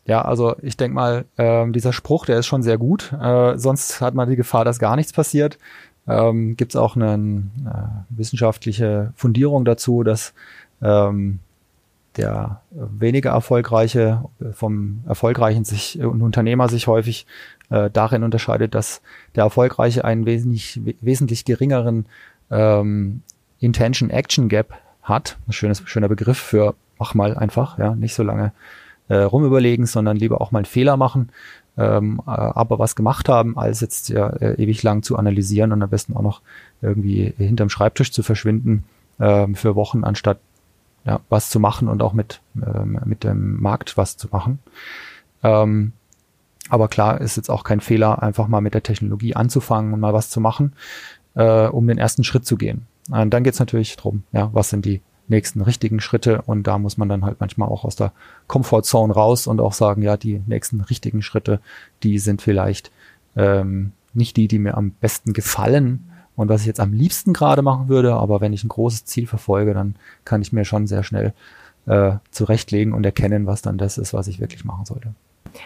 Ja, 0.05 0.23
also 0.23 0.55
ich 0.61 0.77
denke 0.77 0.95
mal, 0.95 1.25
äh, 1.37 1.69
dieser 1.71 1.93
Spruch, 1.93 2.25
der 2.25 2.39
ist 2.39 2.47
schon 2.47 2.63
sehr 2.63 2.77
gut. 2.77 3.13
Äh, 3.13 3.57
sonst 3.57 4.01
hat 4.01 4.15
man 4.15 4.29
die 4.29 4.35
Gefahr, 4.35 4.65
dass 4.65 4.79
gar 4.79 4.95
nichts 4.95 5.13
passiert. 5.13 5.59
Ähm, 6.07 6.57
Gibt 6.57 6.73
es 6.73 6.75
auch 6.75 6.95
eine 6.95 7.43
äh, 7.65 8.15
wissenschaftliche 8.17 9.13
Fundierung 9.15 9.65
dazu, 9.65 10.03
dass 10.03 10.33
ähm, 10.81 11.39
der 12.17 12.61
weniger 12.71 13.31
erfolgreiche 13.31 14.25
vom 14.51 15.03
erfolgreichen 15.07 15.63
sich 15.63 15.99
äh, 15.99 16.05
Unternehmer 16.05 16.67
sich 16.67 16.87
häufig 16.87 17.25
äh, 17.69 17.89
darin 17.89 18.23
unterscheidet, 18.23 18.75
dass 18.75 19.01
der 19.35 19.45
erfolgreiche 19.45 20.03
einen 20.03 20.25
wesentlich 20.25 20.81
wesentlich 21.01 21.45
geringeren 21.45 22.05
ähm, 22.49 23.21
Intention 23.59 24.09
Action 24.09 24.49
Gap 24.49 24.73
hat. 25.03 25.37
Ein 25.47 25.53
schönes 25.53 25.81
schöner 25.85 26.09
Begriff 26.09 26.37
für 26.37 26.75
mach 26.99 27.13
mal 27.13 27.37
einfach, 27.37 27.79
ja, 27.79 27.95
nicht 27.95 28.13
so 28.13 28.23
lange 28.23 28.51
äh, 29.07 29.15
rumüberlegen, 29.15 29.85
sondern 29.85 30.17
lieber 30.17 30.41
auch 30.41 30.51
mal 30.51 30.59
einen 30.59 30.65
Fehler 30.65 30.97
machen, 30.97 31.29
ähm, 31.77 32.21
äh, 32.25 32.31
aber 32.31 32.79
was 32.79 32.95
gemacht 32.95 33.29
haben, 33.29 33.57
als 33.57 33.81
jetzt 33.81 34.09
ja 34.09 34.29
äh, 34.29 34.61
ewig 34.61 34.83
lang 34.83 35.03
zu 35.03 35.17
analysieren 35.17 35.71
und 35.71 35.81
am 35.81 35.89
besten 35.89 36.15
auch 36.15 36.21
noch 36.21 36.41
irgendwie 36.81 37.33
hinterm 37.37 37.69
Schreibtisch 37.69 38.11
zu 38.11 38.23
verschwinden 38.23 38.83
ähm, 39.19 39.55
für 39.55 39.75
Wochen, 39.75 40.03
anstatt 40.03 40.39
ja, 41.05 41.19
was 41.29 41.49
zu 41.49 41.59
machen 41.59 41.87
und 41.87 42.01
auch 42.01 42.13
mit, 42.13 42.41
ähm, 42.55 42.99
mit 43.05 43.23
dem 43.23 43.59
Markt 43.61 43.97
was 43.97 44.17
zu 44.17 44.27
machen. 44.31 44.59
Ähm, 45.43 45.93
aber 46.69 46.87
klar 46.87 47.19
ist 47.21 47.37
jetzt 47.37 47.49
auch 47.49 47.63
kein 47.63 47.81
Fehler, 47.81 48.21
einfach 48.21 48.47
mal 48.47 48.61
mit 48.61 48.73
der 48.73 48.83
Technologie 48.83 49.35
anzufangen 49.35 49.93
und 49.93 49.99
mal 49.99 50.13
was 50.13 50.29
zu 50.29 50.39
machen, 50.39 50.73
äh, 51.35 51.67
um 51.67 51.87
den 51.87 51.97
ersten 51.97 52.23
Schritt 52.23 52.45
zu 52.45 52.55
gehen. 52.55 52.85
Und 53.09 53.31
dann 53.33 53.43
geht's 53.43 53.59
natürlich 53.59 53.95
drum, 53.95 54.23
ja, 54.31 54.49
was 54.53 54.69
sind 54.69 54.85
die 54.85 55.01
nächsten 55.27 55.61
richtigen 55.61 55.99
Schritte. 55.99 56.41
Und 56.41 56.67
da 56.67 56.77
muss 56.77 56.97
man 56.97 57.09
dann 57.09 57.25
halt 57.25 57.39
manchmal 57.39 57.69
auch 57.69 57.85
aus 57.85 57.95
der 57.95 58.11
Comfortzone 58.47 59.13
raus 59.13 59.47
und 59.47 59.61
auch 59.61 59.73
sagen, 59.73 60.01
ja, 60.01 60.17
die 60.17 60.41
nächsten 60.45 60.81
richtigen 60.81 61.21
Schritte, 61.21 61.59
die 62.03 62.19
sind 62.19 62.41
vielleicht 62.41 62.91
ähm, 63.35 63.93
nicht 64.13 64.37
die, 64.37 64.47
die 64.47 64.59
mir 64.59 64.77
am 64.77 64.91
besten 64.91 65.33
gefallen 65.33 66.11
und 66.35 66.49
was 66.49 66.61
ich 66.61 66.67
jetzt 66.67 66.79
am 66.79 66.93
liebsten 66.93 67.33
gerade 67.33 67.61
machen 67.61 67.87
würde, 67.87 68.13
aber 68.13 68.41
wenn 68.41 68.53
ich 68.53 68.63
ein 68.63 68.69
großes 68.69 69.05
Ziel 69.05 69.27
verfolge, 69.27 69.73
dann 69.73 69.95
kann 70.25 70.41
ich 70.41 70.53
mir 70.53 70.65
schon 70.65 70.87
sehr 70.87 71.03
schnell 71.03 71.33
äh, 71.85 72.13
zurechtlegen 72.31 72.93
und 72.93 73.05
erkennen, 73.05 73.45
was 73.45 73.61
dann 73.61 73.77
das 73.77 73.97
ist, 73.97 74.13
was 74.13 74.27
ich 74.27 74.39
wirklich 74.39 74.65
machen 74.65 74.85
sollte. 74.85 75.13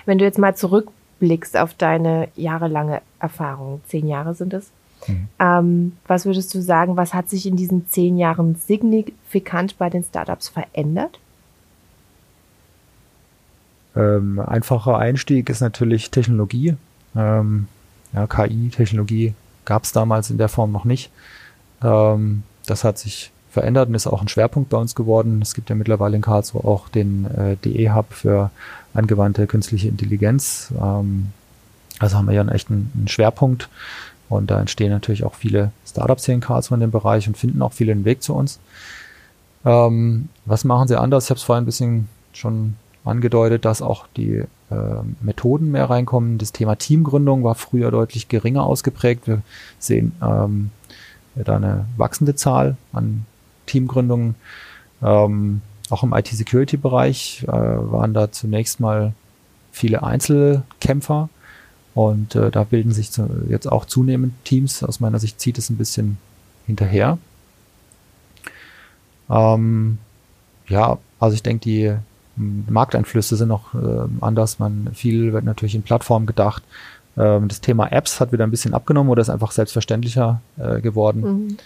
Wenn 0.05 0.17
du 0.17 0.25
jetzt 0.25 0.39
mal 0.39 0.55
zurückblickst 0.55 1.57
auf 1.57 1.73
deine 1.75 2.29
jahrelange 2.35 3.01
Erfahrung, 3.19 3.81
zehn 3.87 4.07
Jahre 4.07 4.33
sind 4.33 4.53
es, 4.53 4.71
Mhm. 5.07 5.27
Ähm, 5.39 5.97
was 6.07 6.25
würdest 6.25 6.53
du 6.53 6.61
sagen, 6.61 6.97
was 6.97 7.13
hat 7.13 7.29
sich 7.29 7.45
in 7.45 7.55
diesen 7.55 7.87
zehn 7.87 8.17
Jahren 8.17 8.55
signifikant 8.55 9.77
bei 9.77 9.89
den 9.89 10.03
Startups 10.03 10.49
verändert? 10.49 11.19
Ähm, 13.95 14.39
einfacher 14.39 14.97
Einstieg 14.97 15.49
ist 15.49 15.61
natürlich 15.61 16.11
Technologie. 16.11 16.75
Ähm, 17.15 17.67
ja, 18.13 18.27
KI-Technologie 18.27 19.33
gab 19.63 19.83
es 19.83 19.91
damals 19.91 20.29
in 20.29 20.37
der 20.37 20.49
Form 20.49 20.71
noch 20.71 20.85
nicht. 20.85 21.11
Ähm, 21.81 22.43
das 22.65 22.83
hat 22.83 22.97
sich 22.97 23.31
verändert 23.51 23.87
und 23.87 23.95
ist 23.95 24.07
auch 24.07 24.21
ein 24.21 24.27
Schwerpunkt 24.27 24.69
bei 24.69 24.77
uns 24.77 24.95
geworden. 24.95 25.41
Es 25.41 25.53
gibt 25.53 25.69
ja 25.69 25.75
mittlerweile 25.75 26.15
in 26.17 26.21
Karlsruhe 26.21 26.63
auch 26.65 26.89
den 26.89 27.25
äh, 27.25 27.55
DE-Hub 27.63 28.11
für 28.11 28.51
angewandte 28.93 29.47
künstliche 29.47 29.87
Intelligenz. 29.87 30.73
Ähm, 30.77 31.31
also 31.99 32.17
haben 32.17 32.27
wir 32.27 32.33
ja 32.33 32.41
einen 32.41 32.49
echten 32.49 32.91
einen 32.95 33.07
Schwerpunkt. 33.07 33.69
Und 34.29 34.49
da 34.49 34.59
entstehen 34.59 34.89
natürlich 34.89 35.23
auch 35.23 35.35
viele 35.35 35.71
Startups 35.85 36.25
hier 36.25 36.33
in 36.33 36.41
Karlsruhe 36.41 36.75
in 36.75 36.81
dem 36.81 36.91
Bereich 36.91 37.27
und 37.27 37.38
finden 37.38 37.61
auch 37.61 37.73
viele 37.73 37.93
den 37.93 38.05
Weg 38.05 38.23
zu 38.23 38.33
uns. 38.33 38.59
Ähm, 39.65 40.29
was 40.45 40.63
machen 40.63 40.88
sie 40.88 40.99
anders? 40.99 41.25
Ich 41.25 41.29
habe 41.29 41.38
es 41.38 41.43
vorhin 41.43 41.63
ein 41.63 41.67
bisschen 41.67 42.07
schon 42.33 42.75
angedeutet, 43.03 43.65
dass 43.65 43.81
auch 43.81 44.07
die 44.17 44.43
äh, 44.71 44.75
Methoden 45.21 45.71
mehr 45.71 45.89
reinkommen. 45.89 46.38
Das 46.38 46.51
Thema 46.51 46.75
Teamgründung 46.75 47.43
war 47.43 47.55
früher 47.55 47.91
deutlich 47.91 48.27
geringer 48.27 48.63
ausgeprägt. 48.63 49.27
Wir 49.27 49.41
sehen 49.79 50.13
ähm, 50.21 50.71
da 51.35 51.55
eine 51.55 51.85
wachsende 51.97 52.35
Zahl 52.35 52.77
an 52.93 53.25
Teamgründungen. 53.67 54.35
Ähm, 55.03 55.61
auch 55.89 56.03
im 56.03 56.13
IT-Security-Bereich 56.13 57.43
äh, 57.43 57.51
waren 57.51 58.13
da 58.13 58.31
zunächst 58.31 58.79
mal 58.79 59.13
viele 59.71 60.03
Einzelkämpfer, 60.03 61.29
und 61.95 62.36
äh, 62.36 62.51
da 62.51 62.65
bilden 62.65 62.91
sich 62.91 63.10
zu, 63.10 63.27
jetzt 63.49 63.71
auch 63.71 63.86
zunehmend 63.86 64.34
Teams. 64.43 64.84
Aus 64.84 64.99
meiner 64.99 65.17
Sicht 65.17 65.39
zieht 65.39 65.58
es 65.58 65.69
ein 65.69 65.77
bisschen 65.77 66.17
hinterher. 66.67 67.17
Ähm, 69.29 69.97
ja, 70.67 70.97
also 71.19 71.36
ich 71.36 71.41
denke, 71.41 71.63
die 71.63 71.95
hm, 72.36 72.65
Markteinflüsse 72.69 73.38
sind 73.38 73.47
noch 73.47 73.73
äh, 73.73 74.08
anders. 74.19 74.60
Man 74.60 74.89
viel 74.93 75.31
wird 75.31 75.45
natürlich 75.45 75.73
in 75.73 75.84
Plattformen 75.84 76.25
gedacht. 76.25 76.63
Ähm, 77.17 77.47
das 77.47 77.62
Thema 77.62 77.88
Apps 77.91 78.19
hat 78.19 78.34
wieder 78.34 78.43
ein 78.43 78.51
bisschen 78.51 78.73
abgenommen 78.73 79.10
oder 79.10 79.21
ist 79.21 79.29
einfach 79.29 79.51
selbstverständlicher 79.51 80.41
äh, 80.58 80.81
geworden. 80.81 81.21
Mhm 81.21 81.58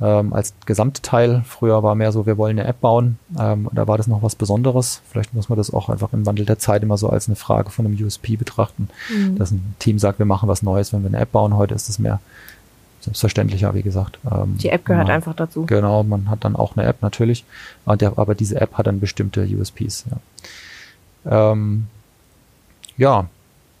ähm, 0.00 0.32
als 0.32 0.54
Gesamtteil. 0.66 1.42
Früher 1.46 1.82
war 1.82 1.94
mehr 1.94 2.12
so, 2.12 2.26
wir 2.26 2.38
wollen 2.38 2.58
eine 2.58 2.68
App 2.68 2.80
bauen. 2.80 3.18
Ähm, 3.38 3.68
da 3.72 3.86
war 3.88 3.96
das 3.96 4.06
noch 4.06 4.22
was 4.22 4.34
Besonderes. 4.34 5.02
Vielleicht 5.10 5.34
muss 5.34 5.48
man 5.48 5.58
das 5.58 5.72
auch 5.72 5.88
einfach 5.88 6.12
im 6.12 6.24
Wandel 6.26 6.46
der 6.46 6.58
Zeit 6.58 6.82
immer 6.82 6.96
so 6.96 7.08
als 7.08 7.28
eine 7.28 7.36
Frage 7.36 7.70
von 7.70 7.86
einem 7.86 7.96
USP 8.02 8.36
betrachten, 8.36 8.88
mhm. 9.10 9.36
dass 9.36 9.50
ein 9.50 9.74
Team 9.78 9.98
sagt, 9.98 10.18
wir 10.18 10.26
machen 10.26 10.48
was 10.48 10.62
Neues, 10.62 10.92
wenn 10.92 11.02
wir 11.02 11.08
eine 11.08 11.18
App 11.18 11.32
bauen. 11.32 11.56
Heute 11.56 11.74
ist 11.74 11.88
es 11.88 11.98
mehr 11.98 12.20
selbstverständlicher, 13.00 13.74
wie 13.74 13.82
gesagt. 13.82 14.18
Ähm, 14.30 14.56
Die 14.58 14.68
App 14.68 14.84
gehört 14.84 15.06
man, 15.06 15.16
einfach 15.16 15.34
dazu. 15.34 15.66
Genau, 15.66 16.02
man 16.02 16.30
hat 16.30 16.44
dann 16.44 16.56
auch 16.56 16.76
eine 16.76 16.86
App 16.86 17.02
natürlich, 17.02 17.44
aber 17.84 18.34
diese 18.34 18.60
App 18.60 18.74
hat 18.74 18.86
dann 18.86 19.00
bestimmte 19.00 19.42
USPs. 19.44 20.04
Ja, 21.24 21.52
ähm, 21.52 21.86
ja 22.96 23.26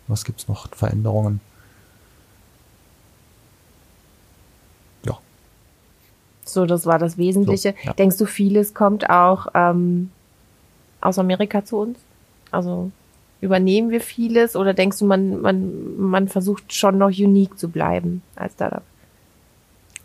was 0.08 0.24
gibt's 0.24 0.48
noch? 0.48 0.68
Veränderungen? 0.74 1.40
So, 6.52 6.66
das 6.66 6.86
war 6.86 6.98
das 6.98 7.18
Wesentliche. 7.18 7.74
So, 7.82 7.88
ja. 7.88 7.92
Denkst 7.94 8.16
du, 8.16 8.26
vieles 8.26 8.74
kommt 8.74 9.08
auch 9.08 9.48
ähm, 9.54 10.10
aus 11.00 11.18
Amerika 11.18 11.64
zu 11.64 11.78
uns? 11.78 11.98
Also 12.50 12.90
übernehmen 13.40 13.90
wir 13.90 14.00
vieles 14.00 14.56
oder 14.56 14.74
denkst 14.74 14.98
du, 14.98 15.06
man, 15.06 15.40
man, 15.40 15.98
man 15.98 16.28
versucht 16.28 16.72
schon 16.72 16.98
noch 16.98 17.08
unique 17.08 17.58
zu 17.58 17.68
bleiben 17.68 18.22
als 18.36 18.54
Startup? 18.54 18.82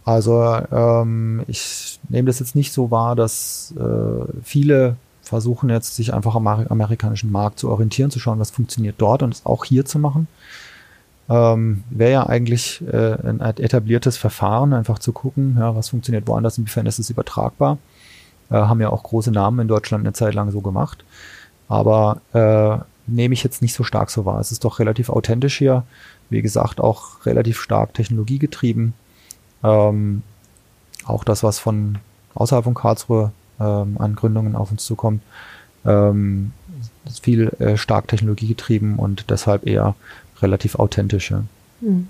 Also 0.06 0.43
ähm, 0.71 1.43
ich 1.47 1.99
nehme 2.10 2.27
das 2.27 2.39
jetzt 2.39 2.56
nicht 2.56 2.73
so 2.73 2.91
wahr, 2.91 3.15
dass 3.15 3.73
äh, 3.77 4.25
viele 4.43 4.97
versuchen 5.21 5.69
jetzt 5.69 5.95
sich 5.95 6.13
einfach 6.13 6.36
am 6.36 6.47
amerikanischen 6.47 7.32
Markt 7.32 7.58
zu 7.58 7.69
orientieren, 7.69 8.12
zu 8.12 8.19
schauen, 8.19 8.39
was 8.39 8.51
funktioniert 8.51 8.95
dort 8.97 9.23
und 9.23 9.34
es 9.34 9.45
auch 9.45 9.63
hier 9.63 9.86
zu 9.86 9.97
machen 9.97 10.27
ähm, 11.29 11.83
wäre 11.89 12.12
ja 12.12 12.27
eigentlich 12.27 12.83
äh, 12.91 13.15
ein 13.27 13.39
etabliertes 13.39 14.17
Verfahren, 14.17 14.73
einfach 14.73 14.99
zu 14.99 15.13
gucken, 15.13 15.55
ja, 15.57 15.75
was 15.75 15.89
funktioniert 15.89 16.27
woanders, 16.27 16.57
inwiefern 16.57 16.86
ist 16.86 16.99
es 16.99 17.09
übertragbar. 17.09 17.77
Äh, 18.49 18.55
haben 18.55 18.81
ja 18.81 18.89
auch 18.89 19.03
große 19.03 19.31
Namen 19.31 19.59
in 19.59 19.67
Deutschland 19.67 20.03
eine 20.03 20.13
Zeit 20.13 20.33
lang 20.33 20.51
so 20.51 20.62
gemacht. 20.62 21.05
Aber 21.69 22.21
äh, 22.33 22.83
nehme 23.07 23.33
ich 23.33 23.43
jetzt 23.43 23.62
nicht 23.62 23.73
so 23.73 23.83
stark 23.83 24.09
so 24.09 24.25
wahr. 24.25 24.39
Es 24.39 24.51
ist 24.51 24.63
doch 24.63 24.79
relativ 24.79 25.09
authentisch 25.09 25.57
hier. 25.57 25.83
Wie 26.29 26.41
gesagt, 26.41 26.79
auch 26.79 27.25
relativ 27.25 27.59
stark 27.62 27.93
technologiegetrieben. 27.93 28.93
Ähm, 29.63 30.23
auch 31.05 31.23
das, 31.23 31.43
was 31.43 31.59
von 31.59 31.99
außerhalb 32.36 32.63
von 32.63 32.73
Karlsruhe 32.73 33.31
ähm, 33.59 33.97
an 33.99 34.15
Gründungen 34.15 34.55
auf 34.55 34.71
uns 34.71 34.86
zukommt, 34.86 35.21
ähm, 35.86 36.51
ist 37.05 37.23
viel 37.23 37.49
äh, 37.59 37.77
stark 37.77 38.07
technologiegetrieben 38.07 38.97
und 38.97 39.29
deshalb 39.29 39.67
eher 39.67 39.95
relativ 40.43 40.75
authentisch. 40.75 41.32
Ja. 41.32 41.43
Hm. 41.82 42.08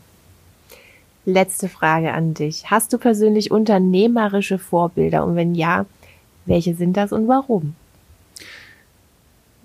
Letzte 1.26 1.70
Frage 1.70 2.14
an 2.14 2.34
dich. 2.34 2.70
Hast 2.70 2.92
du 2.92 2.98
persönlich 2.98 3.50
unternehmerische 3.52 4.60
Vorbilder? 4.60 5.24
Und 5.24 5.36
wenn 5.38 5.56
ja, 5.56 5.86
welche 6.46 6.76
sind 6.76 6.98
das 6.98 7.14
und 7.14 7.28
warum? 7.30 7.76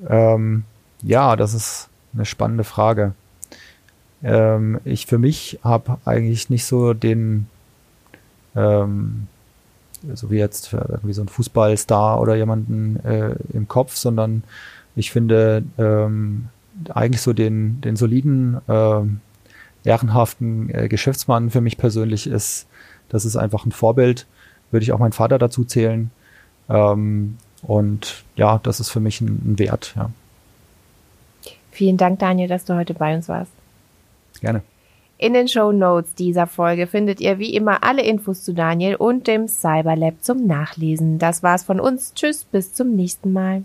Ähm, 0.09 0.62
ja, 1.02 1.35
das 1.35 1.54
ist 1.54 1.88
eine 2.14 2.24
spannende 2.24 2.64
Frage. 2.64 3.14
Ähm, 4.22 4.81
ich 4.85 5.07
für 5.07 5.18
mich 5.18 5.59
habe 5.62 5.98
eigentlich 6.04 6.50
nicht 6.50 6.64
so 6.64 6.94
den, 6.94 7.46
ähm, 8.54 9.26
so 10.14 10.31
wie 10.31 10.38
jetzt 10.38 10.72
irgendwie 10.72 11.12
so 11.12 11.22
ein 11.22 11.28
Fußballstar 11.28 12.20
oder 12.20 12.37
jemanden 12.37 13.04
äh, 13.04 13.35
im 13.52 13.66
Kopf, 13.68 13.96
sondern 13.96 14.44
ich 14.96 15.11
finde 15.11 15.64
ähm, 15.78 16.48
eigentlich 16.90 17.22
so 17.22 17.32
den, 17.32 17.80
den 17.80 17.96
soliden, 17.96 18.58
äh, 18.68 19.00
ehrenhaften 19.84 20.70
äh, 20.74 20.88
Geschäftsmann 20.88 21.50
für 21.50 21.60
mich 21.60 21.76
persönlich 21.78 22.26
ist, 22.26 22.66
das 23.08 23.24
ist 23.24 23.36
einfach 23.36 23.64
ein 23.64 23.72
Vorbild. 23.72 24.26
Würde 24.70 24.84
ich 24.84 24.92
auch 24.92 24.98
meinen 24.98 25.12
Vater 25.12 25.38
dazu 25.38 25.64
zählen. 25.64 26.10
Ähm, 26.68 27.38
und 27.62 28.24
ja, 28.36 28.60
das 28.62 28.80
ist 28.80 28.90
für 28.90 29.00
mich 29.00 29.20
ein, 29.20 29.52
ein 29.52 29.58
Wert. 29.58 29.94
Ja. 29.96 30.10
Vielen 31.70 31.96
Dank, 31.96 32.18
Daniel, 32.18 32.48
dass 32.48 32.64
du 32.64 32.74
heute 32.74 32.94
bei 32.94 33.14
uns 33.14 33.28
warst. 33.28 33.52
Gerne. 34.40 34.62
In 35.16 35.32
den 35.34 35.48
Show 35.48 35.72
Notes 35.72 36.14
dieser 36.14 36.46
Folge 36.46 36.86
findet 36.86 37.20
ihr 37.20 37.38
wie 37.38 37.54
immer 37.54 37.82
alle 37.82 38.02
Infos 38.02 38.44
zu 38.44 38.54
Daniel 38.54 38.94
und 38.94 39.26
dem 39.26 39.48
Cyberlab 39.48 40.22
zum 40.22 40.46
Nachlesen. 40.46 41.18
Das 41.18 41.42
war's 41.42 41.64
von 41.64 41.80
uns. 41.80 42.14
Tschüss, 42.14 42.44
bis 42.44 42.72
zum 42.72 42.94
nächsten 42.94 43.32
Mal. 43.32 43.64